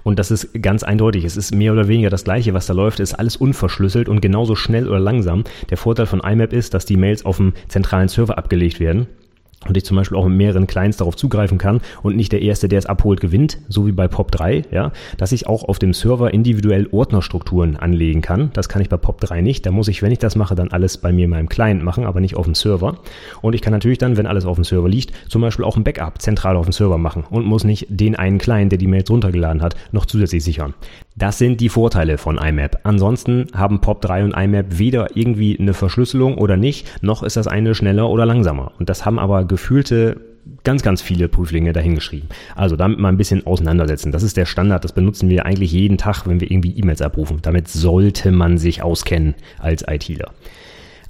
Und 0.02 0.18
das 0.18 0.30
ist 0.30 0.62
ganz 0.62 0.82
eindeutig. 0.82 1.25
Es 1.25 1.37
ist 1.37 1.54
mehr 1.54 1.73
oder 1.73 1.88
weniger 1.88 2.11
das 2.11 2.25
Gleiche, 2.25 2.54
was 2.54 2.66
da 2.66 2.73
läuft. 2.73 3.00
Es 3.00 3.11
ist 3.11 3.18
alles 3.18 3.37
unverschlüsselt 3.37 4.08
und 4.08 4.20
genauso 4.20 4.54
schnell 4.54 4.88
oder 4.88 5.00
langsam. 5.00 5.44
Der 5.70 5.76
Vorteil 5.76 6.06
von 6.06 6.20
IMAP 6.20 6.52
ist, 6.52 6.75
dass 6.75 6.87
die 6.87 6.96
Mails 6.96 7.25
auf 7.25 7.38
dem 7.38 7.52
zentralen 7.68 8.08
Server 8.08 8.38
abgelegt 8.38 8.80
werden 8.80 9.06
und 9.66 9.76
ich 9.76 9.84
zum 9.84 9.96
Beispiel 9.96 10.16
auch 10.16 10.26
mit 10.26 10.36
mehreren 10.36 10.66
Clients 10.66 10.98
darauf 10.98 11.16
zugreifen 11.16 11.58
kann 11.58 11.80
und 12.02 12.16
nicht 12.16 12.32
der 12.32 12.42
Erste, 12.42 12.68
der 12.68 12.78
es 12.78 12.86
abholt, 12.86 13.20
gewinnt, 13.20 13.58
so 13.68 13.86
wie 13.86 13.92
bei 13.92 14.06
POP3, 14.06 14.64
ja, 14.70 14.92
dass 15.16 15.32
ich 15.32 15.46
auch 15.46 15.64
auf 15.64 15.78
dem 15.78 15.92
Server 15.92 16.32
individuell 16.32 16.88
Ordnerstrukturen 16.90 17.76
anlegen 17.76 18.22
kann. 18.22 18.50
Das 18.52 18.68
kann 18.68 18.82
ich 18.82 18.88
bei 18.88 18.96
POP3 18.96 19.42
nicht. 19.42 19.66
Da 19.66 19.70
muss 19.70 19.88
ich, 19.88 20.02
wenn 20.02 20.12
ich 20.12 20.18
das 20.18 20.36
mache, 20.36 20.54
dann 20.54 20.70
alles 20.70 20.98
bei 20.98 21.12
mir 21.12 21.25
in 21.25 21.30
meinem 21.30 21.48
Client 21.48 21.82
machen, 21.82 22.04
aber 22.04 22.20
nicht 22.20 22.36
auf 22.36 22.44
dem 22.44 22.54
Server. 22.54 22.98
Und 23.42 23.54
ich 23.54 23.62
kann 23.62 23.72
natürlich 23.72 23.98
dann, 23.98 24.16
wenn 24.16 24.26
alles 24.26 24.44
auf 24.44 24.56
dem 24.56 24.64
Server 24.64 24.88
liegt, 24.88 25.12
zum 25.28 25.42
Beispiel 25.42 25.64
auch 25.64 25.76
ein 25.76 25.84
Backup 25.84 26.20
zentral 26.20 26.56
auf 26.56 26.66
dem 26.66 26.72
Server 26.72 26.98
machen 26.98 27.25
und 27.28 27.44
muss 27.44 27.64
nicht 27.64 27.86
den 27.88 28.14
einen 28.16 28.38
Client, 28.38 28.72
der 28.72 28.78
die 28.78 28.86
Mails 28.86 29.10
runtergeladen 29.10 29.62
hat, 29.62 29.75
noch 29.92 30.06
zusätzlich 30.06 30.44
sichern. 30.44 30.75
Das 31.18 31.38
sind 31.38 31.62
die 31.62 31.70
Vorteile 31.70 32.18
von 32.18 32.37
IMAP. 32.37 32.80
Ansonsten 32.82 33.46
haben 33.54 33.78
POP3 33.78 34.25
und 34.25 34.37
IMAP 34.37 34.78
weder 34.78 35.16
irgendwie 35.16 35.58
eine 35.58 35.73
Verschlüsselung 35.73 36.37
oder 36.37 36.58
nicht, 36.58 37.02
noch 37.02 37.23
ist 37.23 37.38
das 37.38 37.46
eine 37.46 37.75
schneller 37.75 38.11
oder 38.11 38.26
langsamer. 38.26 38.72
Und 38.79 38.90
das 38.90 39.07
haben 39.07 39.18
aber 39.18 39.46
gefühlte 39.46 40.20
ganz, 40.62 40.83
ganz 40.83 41.00
viele 41.00 41.29
Prüflinge 41.29 41.72
dahingeschrieben. 41.72 42.29
Also 42.55 42.76
damit 42.76 42.98
mal 42.98 43.09
ein 43.09 43.16
bisschen 43.16 43.46
auseinandersetzen. 43.46 44.12
Das 44.12 44.22
ist 44.22 44.37
der 44.37 44.44
Standard, 44.44 44.85
das 44.85 44.92
benutzen 44.92 45.31
wir 45.31 45.46
eigentlich 45.46 45.72
jeden 45.72 45.96
Tag, 45.96 46.26
wenn 46.26 46.40
wir 46.40 46.50
irgendwie 46.50 46.76
E-Mails 46.76 47.00
abrufen. 47.00 47.38
Damit 47.40 47.68
sollte 47.68 48.31
man 48.31 48.59
sich 48.59 48.83
auskennen 48.83 49.37
als 49.59 49.85
ITler. 49.88 50.33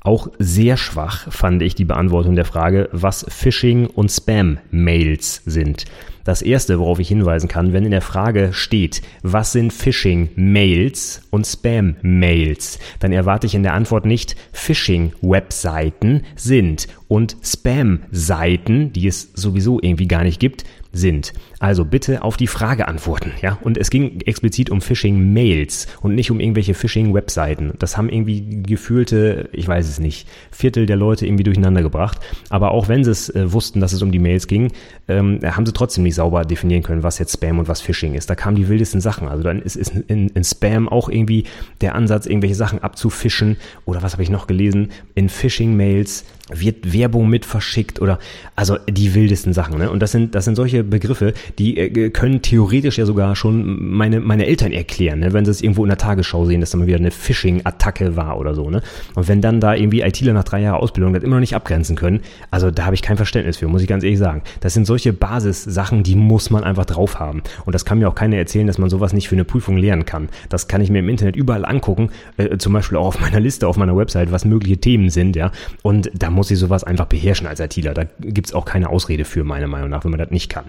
Auch 0.02 0.28
sehr 0.38 0.76
schwach 0.76 1.32
fand 1.32 1.62
ich 1.62 1.74
die 1.74 1.84
Beantwortung 1.84 2.36
der 2.36 2.44
Frage, 2.44 2.88
was 2.92 3.26
Phishing 3.28 3.86
und 3.86 4.08
Spam-Mails 4.08 5.42
sind. 5.46 5.84
Das 6.26 6.42
erste, 6.42 6.80
worauf 6.80 6.98
ich 6.98 7.06
hinweisen 7.06 7.48
kann, 7.48 7.72
wenn 7.72 7.84
in 7.84 7.92
der 7.92 8.02
Frage 8.02 8.52
steht, 8.52 9.00
was 9.22 9.52
sind 9.52 9.72
Phishing-Mails 9.72 11.22
und 11.30 11.46
Spam-Mails, 11.46 12.80
dann 12.98 13.12
erwarte 13.12 13.46
ich 13.46 13.54
in 13.54 13.62
der 13.62 13.74
Antwort 13.74 14.06
nicht 14.06 14.34
Phishing-Webseiten 14.50 16.24
sind 16.34 16.88
und 17.06 17.36
Spam-Seiten, 17.44 18.92
die 18.92 19.06
es 19.06 19.30
sowieso 19.34 19.78
irgendwie 19.80 20.08
gar 20.08 20.24
nicht 20.24 20.40
gibt, 20.40 20.64
sind. 20.96 21.32
Also 21.58 21.84
bitte 21.84 22.22
auf 22.22 22.36
die 22.36 22.46
Frage 22.46 22.88
antworten, 22.88 23.32
ja. 23.42 23.58
Und 23.62 23.78
es 23.78 23.90
ging 23.90 24.20
explizit 24.22 24.70
um 24.70 24.80
Phishing-Mails 24.80 25.86
und 26.00 26.14
nicht 26.14 26.30
um 26.30 26.40
irgendwelche 26.40 26.74
Phishing-Webseiten. 26.74 27.74
Das 27.78 27.96
haben 27.96 28.08
irgendwie 28.08 28.62
gefühlte, 28.62 29.48
ich 29.52 29.68
weiß 29.68 29.88
es 29.88 30.00
nicht, 30.00 30.28
Viertel 30.50 30.86
der 30.86 30.96
Leute 30.96 31.26
irgendwie 31.26 31.44
durcheinander 31.44 31.82
gebracht. 31.82 32.18
Aber 32.50 32.72
auch 32.72 32.88
wenn 32.88 33.04
sie 33.04 33.10
es 33.10 33.28
äh, 33.30 33.52
wussten, 33.52 33.80
dass 33.80 33.92
es 33.92 34.02
um 34.02 34.10
die 34.10 34.18
Mails 34.18 34.46
ging, 34.46 34.72
ähm, 35.08 35.40
haben 35.44 35.66
sie 35.66 35.72
trotzdem 35.72 36.04
nicht 36.04 36.14
sauber 36.16 36.44
definieren 36.44 36.82
können, 36.82 37.04
was 37.04 37.18
jetzt 37.18 37.32
Spam 37.32 37.60
und 37.60 37.68
was 37.68 37.80
Phishing 37.80 38.14
ist. 38.14 38.28
Da 38.28 38.34
kamen 38.34 38.56
die 38.56 38.68
wildesten 38.68 39.00
Sachen. 39.00 39.28
Also 39.28 39.44
dann 39.44 39.62
ist, 39.62 39.76
ist 39.76 39.94
in, 40.08 40.28
in 40.28 40.42
Spam 40.44 40.88
auch 40.88 41.08
irgendwie 41.08 41.44
der 41.80 41.94
Ansatz, 41.94 42.26
irgendwelche 42.26 42.56
Sachen 42.56 42.82
abzufischen. 42.82 43.56
Oder 43.84 44.02
was 44.02 44.12
habe 44.12 44.24
ich 44.24 44.30
noch 44.30 44.48
gelesen? 44.48 44.90
In 45.14 45.28
Phishing-Mails 45.28 46.24
wird 46.50 46.92
Werbung 46.92 47.28
mit 47.28 47.44
verschickt 47.44 48.00
oder 48.00 48.18
also 48.54 48.78
die 48.88 49.14
wildesten 49.14 49.52
Sachen. 49.52 49.78
Ne? 49.78 49.90
Und 49.90 50.00
das 50.00 50.12
sind, 50.12 50.34
das 50.34 50.44
sind 50.44 50.54
solche 50.54 50.84
Begriffe, 50.84 51.34
die 51.58 51.76
äh, 51.76 52.10
können 52.10 52.42
theoretisch 52.42 52.98
ja 52.98 53.06
sogar 53.06 53.34
schon 53.34 53.90
meine, 53.90 54.20
meine 54.20 54.46
Eltern 54.46 54.72
erklären, 54.72 55.20
ne? 55.20 55.32
wenn 55.32 55.44
sie 55.44 55.50
es 55.50 55.60
irgendwo 55.60 55.84
in 55.84 55.88
der 55.88 55.98
Tagesschau 55.98 56.44
sehen, 56.44 56.60
dass 56.60 56.70
da 56.70 56.78
mal 56.78 56.86
wieder 56.86 56.98
eine 56.98 57.10
Phishing-Attacke 57.10 58.16
war 58.16 58.38
oder 58.38 58.54
so. 58.54 58.70
Ne? 58.70 58.82
Und 59.14 59.26
wenn 59.28 59.40
dann 59.40 59.60
da 59.60 59.74
irgendwie 59.74 60.02
ITler 60.02 60.32
nach 60.32 60.44
drei 60.44 60.60
Jahren 60.60 60.80
Ausbildung 60.80 61.12
das 61.12 61.24
immer 61.24 61.36
noch 61.36 61.40
nicht 61.40 61.56
abgrenzen 61.56 61.96
können, 61.96 62.20
also 62.50 62.70
da 62.70 62.84
habe 62.84 62.94
ich 62.94 63.02
kein 63.02 63.16
Verständnis 63.16 63.56
für, 63.56 63.66
muss 63.66 63.82
ich 63.82 63.88
ganz 63.88 64.04
ehrlich 64.04 64.18
sagen. 64.18 64.42
Das 64.60 64.74
sind 64.74 64.86
solche 64.86 65.12
Basissachen, 65.12 66.04
die 66.04 66.14
muss 66.14 66.50
man 66.50 66.62
einfach 66.62 66.84
drauf 66.84 67.18
haben. 67.18 67.42
Und 67.64 67.74
das 67.74 67.84
kann 67.84 67.98
mir 67.98 68.08
auch 68.08 68.14
keiner 68.14 68.36
erzählen, 68.36 68.66
dass 68.66 68.78
man 68.78 68.88
sowas 68.88 69.12
nicht 69.12 69.28
für 69.28 69.34
eine 69.34 69.44
Prüfung 69.44 69.76
lernen 69.76 70.04
kann. 70.04 70.28
Das 70.48 70.68
kann 70.68 70.80
ich 70.80 70.90
mir 70.90 71.00
im 71.00 71.08
Internet 71.08 71.34
überall 71.34 71.64
angucken, 71.64 72.10
äh, 72.36 72.56
zum 72.58 72.72
Beispiel 72.72 72.98
auch 72.98 73.06
auf 73.06 73.20
meiner 73.20 73.40
Liste, 73.40 73.66
auf 73.66 73.76
meiner 73.76 73.96
Website, 73.96 74.30
was 74.30 74.44
mögliche 74.44 74.78
Themen 74.78 75.10
sind, 75.10 75.34
ja. 75.34 75.50
Und 75.82 76.10
da 76.14 76.30
muss 76.36 76.50
ich 76.50 76.58
sowas 76.58 76.84
einfach 76.84 77.06
beherrschen 77.06 77.46
als 77.46 77.58
ITler. 77.58 77.94
Da 77.94 78.04
gibt's 78.20 78.54
auch 78.54 78.64
keine 78.64 78.88
Ausrede 78.88 79.24
für, 79.24 79.42
meiner 79.42 79.66
Meinung 79.66 79.90
nach, 79.90 80.04
wenn 80.04 80.12
man 80.12 80.20
das 80.20 80.30
nicht 80.30 80.48
kann. 80.48 80.66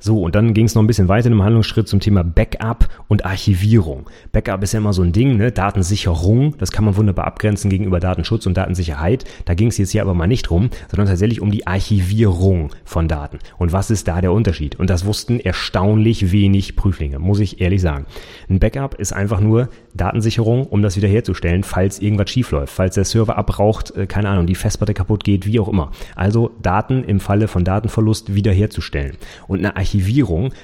So, 0.00 0.22
und 0.22 0.36
dann 0.36 0.54
ging 0.54 0.66
es 0.66 0.76
noch 0.76 0.82
ein 0.82 0.86
bisschen 0.86 1.08
weiter 1.08 1.28
im 1.28 1.42
Handlungsschritt 1.42 1.88
zum 1.88 1.98
Thema 1.98 2.22
Backup 2.22 2.88
und 3.08 3.24
Archivierung. 3.24 4.08
Backup 4.30 4.62
ist 4.62 4.72
ja 4.72 4.78
immer 4.78 4.92
so 4.92 5.02
ein 5.02 5.10
Ding, 5.10 5.36
ne? 5.36 5.50
Datensicherung, 5.50 6.56
das 6.56 6.70
kann 6.70 6.84
man 6.84 6.94
wunderbar 6.94 7.26
abgrenzen 7.26 7.68
gegenüber 7.68 7.98
Datenschutz 7.98 8.46
und 8.46 8.56
Datensicherheit. 8.56 9.24
Da 9.44 9.54
ging 9.54 9.66
es 9.66 9.76
jetzt 9.76 9.90
hier 9.90 10.02
aber 10.02 10.14
mal 10.14 10.28
nicht 10.28 10.44
drum, 10.44 10.70
sondern 10.88 11.08
tatsächlich 11.08 11.40
um 11.40 11.50
die 11.50 11.66
Archivierung 11.66 12.72
von 12.84 13.08
Daten. 13.08 13.40
Und 13.56 13.72
was 13.72 13.90
ist 13.90 14.06
da 14.06 14.20
der 14.20 14.32
Unterschied? 14.32 14.76
Und 14.76 14.88
das 14.88 15.04
wussten 15.04 15.40
erstaunlich 15.40 16.30
wenig 16.30 16.76
Prüflinge, 16.76 17.18
muss 17.18 17.40
ich 17.40 17.60
ehrlich 17.60 17.82
sagen. 17.82 18.06
Ein 18.48 18.60
Backup 18.60 18.94
ist 18.94 19.12
einfach 19.12 19.40
nur 19.40 19.68
Datensicherung, 19.94 20.66
um 20.66 20.80
das 20.80 20.96
wiederherzustellen, 20.96 21.64
falls 21.64 21.98
irgendwas 21.98 22.30
schiefläuft, 22.30 22.72
falls 22.72 22.94
der 22.94 23.04
Server 23.04 23.36
abraucht, 23.36 23.90
äh, 23.96 24.06
keine 24.06 24.28
Ahnung, 24.28 24.46
die 24.46 24.54
Festplatte 24.54 24.94
kaputt 24.94 25.24
geht, 25.24 25.44
wie 25.44 25.58
auch 25.58 25.68
immer. 25.68 25.90
Also 26.14 26.52
Daten 26.62 27.02
im 27.02 27.18
Falle 27.18 27.48
von 27.48 27.64
Datenverlust 27.64 28.34
wiederherzustellen. 28.34 29.16
Und 29.48 29.58
eine 29.58 29.74
Archivierung, 29.74 29.87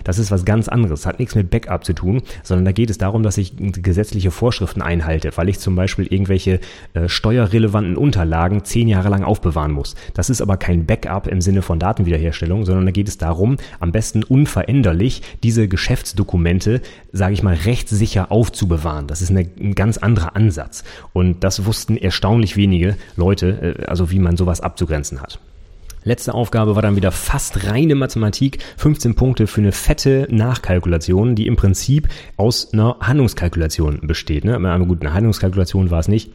das 0.04 0.18
ist 0.18 0.30
was 0.30 0.44
ganz 0.44 0.68
anderes. 0.68 1.06
Hat 1.06 1.18
nichts 1.18 1.34
mit 1.34 1.50
Backup 1.50 1.84
zu 1.84 1.92
tun, 1.92 2.22
sondern 2.42 2.64
da 2.64 2.72
geht 2.72 2.90
es 2.90 2.98
darum, 2.98 3.22
dass 3.22 3.38
ich 3.38 3.54
gesetzliche 3.56 4.30
Vorschriften 4.30 4.82
einhalte, 4.82 5.30
weil 5.36 5.48
ich 5.48 5.58
zum 5.58 5.76
Beispiel 5.76 6.06
irgendwelche 6.06 6.60
äh, 6.94 7.08
steuerrelevanten 7.08 7.96
Unterlagen 7.96 8.64
zehn 8.64 8.88
Jahre 8.88 9.08
lang 9.08 9.24
aufbewahren 9.24 9.72
muss. 9.72 9.94
Das 10.14 10.30
ist 10.30 10.40
aber 10.40 10.56
kein 10.56 10.86
Backup 10.86 11.26
im 11.26 11.40
Sinne 11.40 11.62
von 11.62 11.78
Datenwiederherstellung, 11.78 12.64
sondern 12.64 12.86
da 12.86 12.92
geht 12.92 13.08
es 13.08 13.18
darum, 13.18 13.56
am 13.80 13.92
besten 13.92 14.22
unveränderlich 14.22 15.22
diese 15.42 15.68
Geschäftsdokumente, 15.68 16.80
sage 17.12 17.34
ich 17.34 17.42
mal, 17.42 17.54
rechtssicher 17.54 18.30
aufzubewahren. 18.30 19.06
Das 19.06 19.22
ist 19.22 19.30
eine, 19.30 19.48
ein 19.60 19.74
ganz 19.74 19.98
anderer 19.98 20.36
Ansatz. 20.36 20.84
Und 21.12 21.44
das 21.44 21.66
wussten 21.66 21.96
erstaunlich 21.96 22.56
wenige 22.56 22.96
Leute, 23.16 23.76
äh, 23.80 23.84
also 23.86 24.10
wie 24.10 24.18
man 24.18 24.36
sowas 24.36 24.60
abzugrenzen 24.60 25.20
hat. 25.20 25.38
Letzte 26.04 26.34
Aufgabe 26.34 26.74
war 26.74 26.82
dann 26.82 26.96
wieder 26.96 27.10
fast 27.10 27.66
reine 27.66 27.94
Mathematik. 27.94 28.58
15 28.76 29.14
Punkte 29.14 29.46
für 29.46 29.62
eine 29.62 29.72
fette 29.72 30.28
Nachkalkulation, 30.30 31.34
die 31.34 31.46
im 31.46 31.56
Prinzip 31.56 32.08
aus 32.36 32.72
einer 32.72 32.98
Handlungskalkulation 33.00 34.00
besteht. 34.02 34.44
Ne? 34.44 34.54
Aber 34.54 34.84
gut, 34.84 35.00
eine 35.00 35.14
Handlungskalkulation 35.14 35.90
war 35.90 36.00
es 36.00 36.08
nicht 36.08 36.30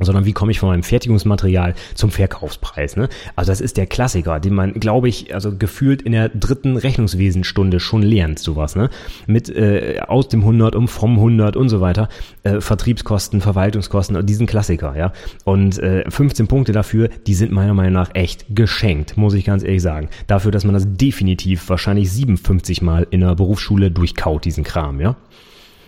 sondern 0.00 0.24
wie 0.24 0.32
komme 0.32 0.52
ich 0.52 0.58
von 0.58 0.68
meinem 0.68 0.82
Fertigungsmaterial 0.82 1.74
zum 1.94 2.10
Verkaufspreis. 2.10 2.96
Ne? 2.96 3.08
Also 3.36 3.52
das 3.52 3.60
ist 3.60 3.76
der 3.76 3.86
Klassiker, 3.86 4.40
den 4.40 4.54
man, 4.54 4.74
glaube 4.74 5.08
ich, 5.08 5.34
also 5.34 5.56
gefühlt 5.56 6.02
in 6.02 6.12
der 6.12 6.28
dritten 6.28 6.76
Rechnungswesenstunde 6.76 7.80
schon 7.80 8.02
lernt, 8.02 8.38
sowas. 8.38 8.76
Ne? 8.76 8.90
Mit 9.26 9.48
äh, 9.48 10.00
aus 10.06 10.28
dem 10.28 10.40
100 10.40 10.74
um 10.74 10.88
vom 10.88 11.16
100 11.16 11.56
und 11.56 11.68
so 11.68 11.80
weiter, 11.80 12.08
äh, 12.42 12.60
Vertriebskosten, 12.60 13.40
Verwaltungskosten, 13.40 14.24
diesen 14.26 14.46
Klassiker. 14.46 14.96
ja. 14.96 15.12
Und 15.44 15.78
äh, 15.78 16.08
15 16.08 16.46
Punkte 16.46 16.72
dafür, 16.72 17.08
die 17.26 17.34
sind 17.34 17.52
meiner 17.52 17.74
Meinung 17.74 17.94
nach 17.94 18.10
echt 18.14 18.46
geschenkt, 18.50 19.16
muss 19.16 19.34
ich 19.34 19.44
ganz 19.44 19.62
ehrlich 19.62 19.82
sagen. 19.82 20.08
Dafür, 20.26 20.50
dass 20.50 20.64
man 20.64 20.74
das 20.74 20.84
definitiv 20.86 21.68
wahrscheinlich 21.68 22.10
57 22.10 22.82
Mal 22.82 23.06
in 23.10 23.20
der 23.20 23.34
Berufsschule 23.34 23.90
durchkaut, 23.90 24.44
diesen 24.44 24.64
Kram. 24.64 25.00
ja. 25.00 25.16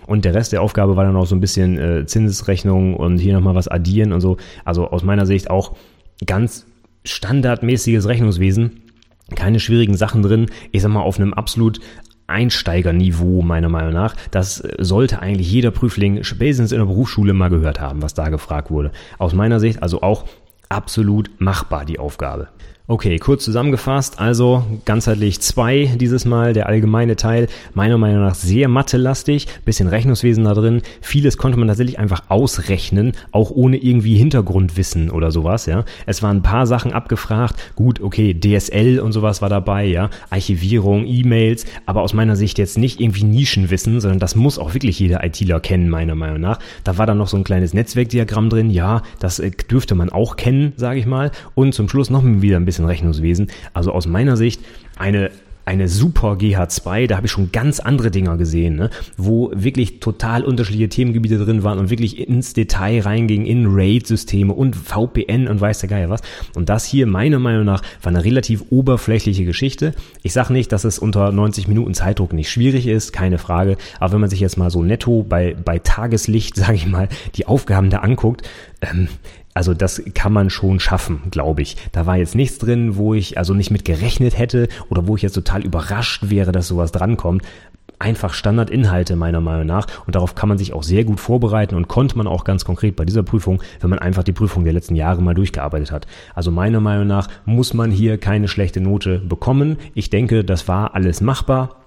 Und 0.07 0.25
der 0.25 0.35
Rest 0.35 0.53
der 0.53 0.63
Aufgabe 0.63 0.97
war 0.97 1.05
dann 1.05 1.17
auch 1.17 1.27
so 1.27 1.35
ein 1.35 1.41
bisschen 1.41 1.79
äh, 1.79 2.07
Zinsesrechnung 2.07 2.97
und 2.97 3.19
hier 3.19 3.35
nochmal 3.35 3.55
was 3.55 3.69
addieren 3.69 4.13
und 4.13 4.21
so. 4.21 4.37
Also 4.65 4.89
aus 4.89 5.03
meiner 5.03 5.27
Sicht 5.27 5.51
auch 5.51 5.77
ganz 6.27 6.67
standardmäßiges 7.05 8.07
Rechnungswesen. 8.07 8.83
Keine 9.35 9.61
schwierigen 9.61 9.97
Sachen 9.97 10.23
drin. 10.23 10.47
Ich 10.73 10.83
sag 10.83 10.91
mal, 10.91 11.01
auf 11.01 11.19
einem 11.19 11.33
absolut 11.33 11.81
Einsteigerniveau, 12.27 13.43
meiner 13.43 13.69
Meinung 13.69 13.93
nach. 13.93 14.17
Das 14.31 14.63
sollte 14.79 15.21
eigentlich 15.21 15.51
jeder 15.51 15.71
Prüfling 15.71 16.25
spätestens 16.25 16.73
in 16.73 16.79
der 16.79 16.87
Berufsschule 16.87 17.33
mal 17.33 17.51
gehört 17.51 17.81
haben, 17.81 18.03
was 18.03 18.15
da 18.15 18.29
gefragt 18.29 18.71
wurde. 18.71 18.93
Aus 19.19 19.35
meiner 19.35 19.61
Sicht 19.61 19.83
also 19.83 20.03
auch 20.03 20.25
absolut 20.69 21.31
machbar, 21.39 21.85
die 21.85 21.99
Aufgabe. 21.99 22.49
Okay, 22.93 23.19
kurz 23.19 23.43
zusammengefasst, 23.43 24.21
also 24.21 24.65
ganzheitlich 24.85 25.41
zwei 25.41 25.91
dieses 25.99 26.27
Mal, 26.27 26.53
der 26.53 26.67
allgemeine 26.67 27.17
Teil, 27.17 27.49
meiner 27.73 27.97
Meinung 27.97 28.21
nach 28.21 28.35
sehr 28.35 28.69
mathelastig, 28.69 29.47
bisschen 29.65 29.89
Rechnungswesen 29.89 30.45
da 30.45 30.53
drin, 30.53 30.83
vieles 31.01 31.39
konnte 31.39 31.59
man 31.59 31.69
tatsächlich 31.69 31.99
einfach 31.99 32.25
ausrechnen, 32.29 33.13
auch 33.31 33.51
ohne 33.51 33.79
irgendwie 33.79 34.19
Hintergrundwissen 34.19 35.11
oder 35.11 35.31
sowas, 35.31 35.65
ja. 35.65 35.87
Es 36.05 36.23
waren 36.23 36.37
ein 36.37 36.43
paar 36.43 36.67
Sachen 36.67 36.93
abgefragt, 36.93 37.73
gut, 37.77 38.03
okay, 38.03 38.39
DSL 38.39 39.01
und 39.01 39.13
sowas 39.13 39.41
war 39.41 39.49
dabei, 39.49 39.87
ja, 39.87 40.11
Archivierung, 40.29 41.07
E-Mails, 41.07 41.65
aber 41.87 42.03
aus 42.03 42.13
meiner 42.13 42.37
Sicht 42.37 42.59
jetzt 42.59 42.77
nicht 42.77 43.01
irgendwie 43.01 43.25
Nischenwissen, 43.25 44.03
sondern 44.03 44.19
das 44.19 44.37
muss 44.37 44.59
auch 44.59 44.75
wirklich 44.75 44.99
jeder 44.99 45.25
ITler 45.25 45.61
kennen, 45.61 45.89
meiner 45.89 46.15
Meinung 46.15 46.43
nach. 46.43 46.59
Da 46.85 46.99
war 46.99 47.07
dann 47.07 47.17
noch 47.17 47.29
so 47.29 47.39
ein 47.39 47.45
kleines 47.45 47.73
Netzwerkdiagramm 47.73 48.51
drin, 48.51 48.69
ja, 48.69 49.01
das 49.19 49.39
äh, 49.39 49.51
dürfte 49.51 49.95
man 49.95 50.11
auch 50.11 50.37
kennen, 50.37 50.75
sage 50.77 50.99
ich 50.99 51.07
mal, 51.07 51.31
und 51.55 51.73
zum 51.73 51.89
Schluss 51.89 52.11
noch 52.11 52.23
wieder 52.23 52.59
ein 52.59 52.67
bisschen 52.67 52.82
bisschen 52.83 52.87
Rechnungswesen. 52.87 53.49
Also 53.73 53.93
aus 53.93 54.07
meiner 54.07 54.37
Sicht 54.37 54.61
eine 54.99 55.31
eine 55.65 55.89
super 55.89 56.33
GH2, 56.33 57.07
da 57.07 57.17
habe 57.17 57.27
ich 57.27 57.33
schon 57.33 57.53
ganz 57.53 57.79
andere 57.79 58.11
Dinger 58.11 58.37
gesehen, 58.37 58.75
ne? 58.75 58.91
wo 59.17 59.53
wirklich 59.55 60.01
total 60.01 60.43
unterschiedliche 60.43 60.89
Themengebiete 60.89 61.39
drin 61.39 61.63
waren 61.63 61.79
und 61.79 61.89
wirklich 61.89 62.19
ins 62.19 62.53
Detail 62.53 63.03
reinging 63.03 63.47
in 63.47 63.67
RAID-Systeme 63.67 64.53
und 64.53 64.75
VPN 64.75 65.47
und 65.47 65.61
weiß 65.61 65.79
der 65.79 65.89
Geier 65.89 66.11
was. 66.11 66.21
Und 66.57 66.69
das 66.69 66.85
hier 66.85 67.07
meiner 67.07 67.39
Meinung 67.39 67.65
nach 67.65 67.83
war 68.03 68.11
eine 68.11 68.25
relativ 68.25 68.65
oberflächliche 68.71 69.45
Geschichte. 69.45 69.95
Ich 70.25 70.33
sage 70.33 70.53
nicht, 70.53 70.73
dass 70.73 70.83
es 70.83 70.99
unter 70.99 71.31
90 71.31 71.69
Minuten 71.69 71.95
Zeitdruck 71.95 72.33
nicht 72.33 72.51
schwierig 72.51 72.89
ist, 72.89 73.13
keine 73.13 73.39
Frage. 73.39 73.77
Aber 74.01 74.15
wenn 74.15 74.21
man 74.21 74.31
sich 74.31 74.41
jetzt 74.41 74.57
mal 74.57 74.71
so 74.71 74.83
netto 74.83 75.23
bei, 75.23 75.55
bei 75.65 75.79
Tageslicht, 75.79 76.57
sage 76.57 76.75
ich 76.75 76.89
mal, 76.89 77.09
die 77.37 77.47
Aufgaben 77.47 77.89
da 77.89 77.99
anguckt, 77.99 78.43
ähm, 78.81 79.07
also 79.55 79.75
das 79.75 80.03
kann 80.15 80.33
man 80.33 80.51
schon 80.51 80.81
schaffen, 80.81 81.23
glaube 81.31 81.63
ich. 81.63 81.77
Da 81.93 82.07
war 82.07 82.17
jetzt 82.17 82.35
nichts 82.35 82.59
drin, 82.59 82.97
wo 82.97 83.15
ich 83.15 83.39
also 83.39 83.55
nicht 83.55 83.71
mit 83.71 83.85
gerechnet 83.85 84.39
hätte 84.39 84.69
oder 84.89 85.07
wo 85.07 85.17
ich 85.17 85.23
jetzt 85.23 85.35
total 85.35 85.63
überrascht 85.63 86.31
wäre, 86.31 86.53
dass 86.53 86.69
sowas 86.69 86.93
drankommt. 86.93 87.43
Einfach 87.99 88.35
Standardinhalte 88.35 89.15
meiner 89.15 89.41
Meinung 89.41 89.67
nach 89.67 89.87
und 90.07 90.17
darauf 90.17 90.35
kann 90.35 90.49
man 90.49 90.59
sich 90.59 90.73
auch 90.73 90.83
sehr 90.83 91.05
gut 91.05 91.21
vorbereiten 91.21 91.77
und 91.77 91.87
konnte 91.87 92.17
man 92.17 92.27
auch 92.27 92.43
ganz 92.43 92.65
konkret 92.65 92.97
bei 92.97 93.05
dieser 93.05 93.23
Prüfung, 93.23 93.63
wenn 93.81 93.91
man 93.91 94.01
einfach 94.01 94.25
die 94.25 94.33
Prüfung 94.33 94.65
der 94.65 94.73
letzten 94.73 94.97
Jahre 94.97 95.23
mal 95.23 95.35
durchgearbeitet 95.35 95.93
hat. 95.93 96.07
Also 96.35 96.51
meiner 96.51 96.81
Meinung 96.81 97.07
nach 97.07 97.29
muss 97.45 97.75
man 97.75 97.93
hier 97.93 98.19
keine 98.19 98.49
schlechte 98.49 98.81
Note 98.81 99.19
bekommen. 99.19 99.77
Ich 99.95 100.11
denke, 100.11 100.45
das 100.45 100.67
war 100.67 100.95
alles 100.97 101.21
machbar 101.21 101.82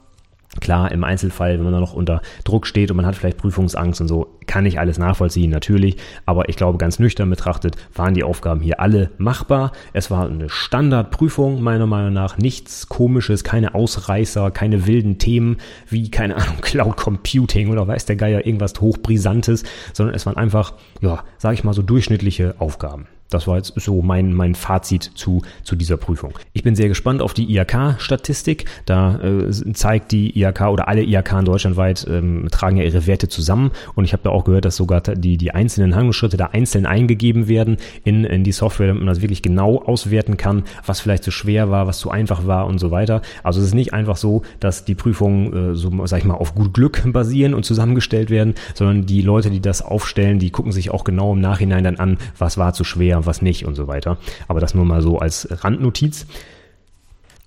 Klar, 0.61 0.91
im 0.91 1.03
Einzelfall, 1.03 1.57
wenn 1.57 1.63
man 1.63 1.73
da 1.73 1.79
noch 1.79 1.93
unter 1.93 2.21
Druck 2.43 2.65
steht 2.65 2.89
und 2.89 2.97
man 2.97 3.05
hat 3.05 3.15
vielleicht 3.15 3.37
Prüfungsangst 3.37 3.99
und 4.01 4.07
so, 4.07 4.37
kann 4.47 4.65
ich 4.65 4.79
alles 4.79 4.97
nachvollziehen, 4.97 5.51
natürlich. 5.51 5.97
Aber 6.25 6.49
ich 6.49 6.55
glaube, 6.55 6.77
ganz 6.77 6.97
nüchtern 6.97 7.29
betrachtet 7.29 7.75
waren 7.93 8.13
die 8.13 8.23
Aufgaben 8.23 8.61
hier 8.61 8.79
alle 8.79 9.11
machbar. 9.17 9.71
Es 9.93 10.09
war 10.11 10.27
eine 10.27 10.49
Standardprüfung, 10.49 11.61
meiner 11.61 11.87
Meinung 11.87 12.13
nach. 12.13 12.37
Nichts 12.37 12.87
komisches, 12.87 13.43
keine 13.43 13.75
Ausreißer, 13.75 14.51
keine 14.51 14.87
wilden 14.87 15.17
Themen 15.17 15.57
wie, 15.89 16.09
keine 16.09 16.35
Ahnung, 16.35 16.57
Cloud 16.61 16.95
Computing 16.95 17.69
oder 17.69 17.87
weiß 17.87 18.05
der 18.05 18.15
Geier, 18.15 18.45
irgendwas 18.45 18.79
hochbrisantes, 18.79 19.63
sondern 19.93 20.15
es 20.15 20.25
waren 20.25 20.37
einfach, 20.37 20.73
ja, 21.01 21.23
sag 21.37 21.53
ich 21.53 21.63
mal, 21.63 21.73
so 21.73 21.81
durchschnittliche 21.81 22.55
Aufgaben. 22.59 23.07
Das 23.29 23.47
war 23.47 23.57
jetzt 23.57 23.73
so 23.75 24.01
mein, 24.01 24.33
mein 24.33 24.53
Fazit 24.53 25.03
zu, 25.15 25.41
zu 25.63 25.75
dieser 25.75 25.97
Prüfung. 25.97 26.37
Ich 26.53 26.63
bin 26.63 26.75
sehr 26.75 26.87
gespannt 26.87 27.21
auf 27.21 27.33
die 27.33 27.55
IHK-Statistik. 27.55 28.65
Da 28.85 29.19
äh, 29.19 29.51
zeigt 29.73 30.11
die 30.11 30.39
IHK 30.39 30.61
oder 30.67 30.87
alle 30.87 31.03
IHK 31.03 31.33
in 31.39 31.45
deutschlandweit 31.45 32.05
ähm, 32.07 32.47
tragen 32.51 32.77
ja 32.77 32.83
ihre 32.83 33.07
Werte 33.07 33.27
zusammen. 33.27 33.71
Und 33.95 34.05
ich 34.05 34.13
habe 34.13 34.23
da 34.23 34.29
auch 34.29 34.43
gehört, 34.43 34.65
dass 34.65 34.75
sogar 34.75 35.01
die, 35.01 35.37
die 35.37 35.51
einzelnen 35.51 35.95
Handlungsschritte 35.95 36.37
da 36.37 36.47
einzeln 36.47 36.85
eingegeben 36.85 37.47
werden 37.47 37.77
in, 38.03 38.25
in 38.25 38.43
die 38.43 38.51
Software, 38.51 38.87
damit 38.87 39.01
man 39.01 39.13
das 39.13 39.21
wirklich 39.21 39.41
genau 39.41 39.79
auswerten 39.79 40.37
kann, 40.37 40.63
was 40.85 40.99
vielleicht 40.99 41.23
zu 41.23 41.31
schwer 41.31 41.71
war, 41.71 41.87
was 41.87 41.97
zu 41.99 42.11
einfach 42.11 42.45
war 42.45 42.67
und 42.67 42.77
so 42.77 42.91
weiter. 42.91 43.21
Also 43.43 43.59
es 43.59 43.67
ist 43.67 43.73
nicht 43.73 43.93
einfach 43.93 44.17
so, 44.17 44.43
dass 44.59 44.85
die 44.85 44.95
Prüfungen 44.95 45.71
äh, 45.71 45.75
so, 45.75 46.05
sag 46.05 46.19
ich 46.19 46.25
mal, 46.25 46.35
auf 46.35 46.53
gut 46.53 46.73
Glück 46.73 47.01
basieren 47.11 47.55
und 47.55 47.65
zusammengestellt 47.65 48.29
werden, 48.29 48.53
sondern 48.75 49.07
die 49.07 49.21
Leute, 49.21 49.49
die 49.49 49.61
das 49.61 49.81
aufstellen, 49.81 50.37
die 50.37 50.51
gucken 50.51 50.71
sich 50.71 50.91
auch 50.91 51.03
genau 51.03 51.33
im 51.33 51.41
Nachhinein 51.41 51.83
dann 51.83 51.97
an, 51.97 52.17
was 52.37 52.57
war 52.57 52.73
zu 52.73 52.83
schwer 52.83 53.14
und 53.17 53.25
was 53.25 53.41
nicht 53.41 53.65
und 53.65 53.75
so 53.75 53.87
weiter. 53.87 54.17
Aber 54.47 54.59
das 54.59 54.75
nur 54.75 54.85
mal 54.85 55.01
so 55.01 55.19
als 55.19 55.47
Randnotiz. 55.63 56.25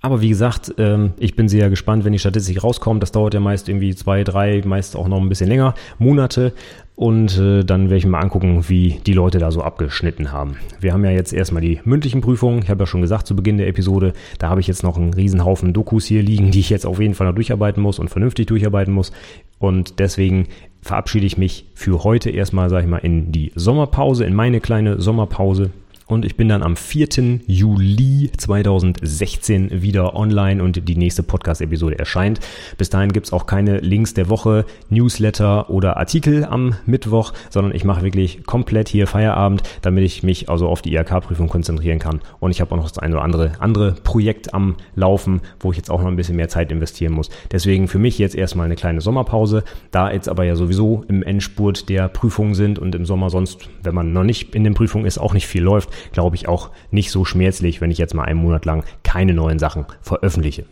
Aber 0.01 0.21
wie 0.21 0.29
gesagt, 0.29 0.75
ähm, 0.79 1.13
ich 1.19 1.35
bin 1.35 1.49
sehr 1.49 1.71
gespannt, 1.71 2.05
wenn 2.05 2.13
die 2.13 2.21
Statistik 2.21 2.63
rauskommt. 2.63 3.03
Das 3.03 3.11
dauert 3.11 3.35
ja 3.35 3.41
meist 3.41 3.69
irgendwie 3.69 3.95
zwei, 3.95 4.23
drei, 4.23 4.63
meist 4.65 4.95
auch 4.95 5.09
noch 5.09 5.21
ein 5.21 5.29
bisschen 5.29 5.49
länger, 5.49 5.75
Monate. 5.99 6.53
Und 6.95 7.39
äh, 7.39 7.65
dann 7.65 7.85
werde 7.85 7.97
ich 7.97 8.07
mal 8.07 8.21
angucken, 8.21 8.69
wie 8.69 9.01
die 9.07 9.13
Leute 9.13 9.39
da 9.39 9.51
so 9.51 9.63
abgeschnitten 9.63 10.33
haben. 10.33 10.57
Wir 10.81 10.93
haben 10.93 11.05
ja 11.05 11.11
jetzt 11.13 11.33
erstmal 11.33 11.63
die 11.63 11.81
mündlichen 11.85 12.21
Prüfungen. 12.21 12.61
Ich 12.63 12.71
habe 12.71 12.83
ja 12.83 12.87
schon 12.87 13.03
gesagt 13.03 13.27
zu 13.27 13.37
Beginn 13.37 13.57
der 13.57 13.69
Episode, 13.69 14.15
da 14.39 14.49
habe 14.49 14.61
ich 14.61 14.67
jetzt 14.67 14.83
noch 14.83 14.97
einen 14.97 15.15
Riesenhaufen 15.15 15.73
Dokus 15.73 16.07
hier 16.07 16.23
liegen, 16.23 16.51
die 16.51 16.61
ich 16.61 16.71
jetzt 16.71 16.87
auf 16.87 17.01
jeden 17.01 17.15
Fall 17.15 17.29
noch 17.29 17.35
durcharbeiten 17.35 17.81
muss 17.83 18.01
und 18.01 18.09
vernünftig 18.09 18.47
durcharbeiten 18.47 18.93
muss. 18.93 19.13
Und 19.61 20.01
deswegen 20.01 20.47
verabschiede 20.83 21.27
ich 21.27 21.39
mich 21.39 21.65
für 21.75 22.05
heute 22.05 22.31
erstmal, 22.31 22.71
sage 22.71 22.85
ich 22.85 22.91
mal, 22.91 22.99
in 22.99 23.33
die 23.33 23.53
Sommerpause, 23.55 24.25
in 24.25 24.35
meine 24.35 24.61
kleine 24.61 25.01
Sommerpause 25.01 25.71
und 26.09 26.25
ich 26.25 26.37
bin 26.37 26.49
dann 26.49 26.63
am 26.63 26.77
4. 26.77 27.41
Juli 27.47 28.31
2016 28.37 29.83
wieder 29.83 30.17
online 30.17 30.63
und 30.63 30.89
die 30.89 30.97
nächste 30.97 31.23
Podcast-Episode 31.23 31.99
erscheint. 31.99 32.41
Bis 32.77 32.91
dahin 32.91 33.13
gibt's 33.13 33.33
auch 33.33 33.47
keine 33.47 33.79
Links 33.79 34.15
der 34.15 34.29
Woche, 34.29 34.67
Newsletter 34.91 35.71
oder 35.71 35.97
Artikel 35.97 36.45
am 36.45 36.75
Mittwoch, 36.87 37.33
sondern 37.51 37.75
ich 37.75 37.85
mache 37.85 38.03
wirklich 38.03 38.45
komplett 38.45 38.89
hier 38.89 39.07
Feierabend, 39.07 39.63
damit 39.83 40.05
ich 40.05 40.23
mich 40.23 40.49
also 40.51 40.69
auf 40.69 40.83
die 40.83 40.95
IHK-Prüfung 40.95 41.49
konzentrieren 41.49 41.99
kann. 41.99 42.21
Und 42.41 42.51
ich 42.51 42.61
habe 42.61 42.73
auch 42.73 42.77
noch 42.77 42.89
das 42.89 42.99
eine 42.99 43.15
oder 43.15 43.25
andere 43.25 43.53
andere 43.69 43.93
Projekt 43.93 44.55
am 44.55 44.77
Laufen, 44.95 45.41
wo 45.61 45.71
ich 45.71 45.77
jetzt 45.77 45.91
auch 45.91 46.01
noch 46.01 46.09
ein 46.09 46.17
bisschen 46.17 46.37
mehr 46.37 46.49
Zeit 46.49 46.73
investieren 46.73 47.13
muss. 47.13 47.29
Deswegen 47.53 47.89
für 47.89 47.99
mich 47.99 48.19
jetzt 48.19 48.35
erstmal 48.35 48.67
eine 48.67 48.77
kleine 48.77 49.01
Sommerpause. 49.01 49.63
Da 49.91 50.11
jetzt 50.11 50.29
aber 50.29 50.45
ja 50.45 50.57
sowieso 50.57 51.05
im 51.09 51.23
Endspurt 51.23 51.89
der 51.89 52.09
Prüfungen 52.09 52.55
sind 52.55 52.79
und 52.79 52.95
im 52.95 53.05
Sommer 53.05 53.31
sonst, 53.31 53.69
wenn 53.83 53.95
man 53.95 54.13
noch 54.13 54.25
nicht 54.25 54.55
in 54.55 54.65
den 54.65 54.75
Prüfungen 54.75 55.05
ist, 55.05 55.19
auch 55.19 55.35
nicht 55.35 55.47
viel 55.47 55.63
läuft, 55.63 55.91
glaube 56.13 56.37
ich, 56.37 56.49
auch 56.49 56.71
nicht 56.91 57.11
so 57.11 57.25
schmerzlich, 57.25 57.81
wenn 57.81 57.91
ich 57.91 57.99
jetzt 57.99 58.15
mal 58.15 58.25
einen 58.25 58.41
Monat 58.41 58.65
lang 58.65 58.85
keine 59.03 59.35
neuen 59.35 59.59
Sachen 59.59 59.87
veröffentliche. 60.01 60.65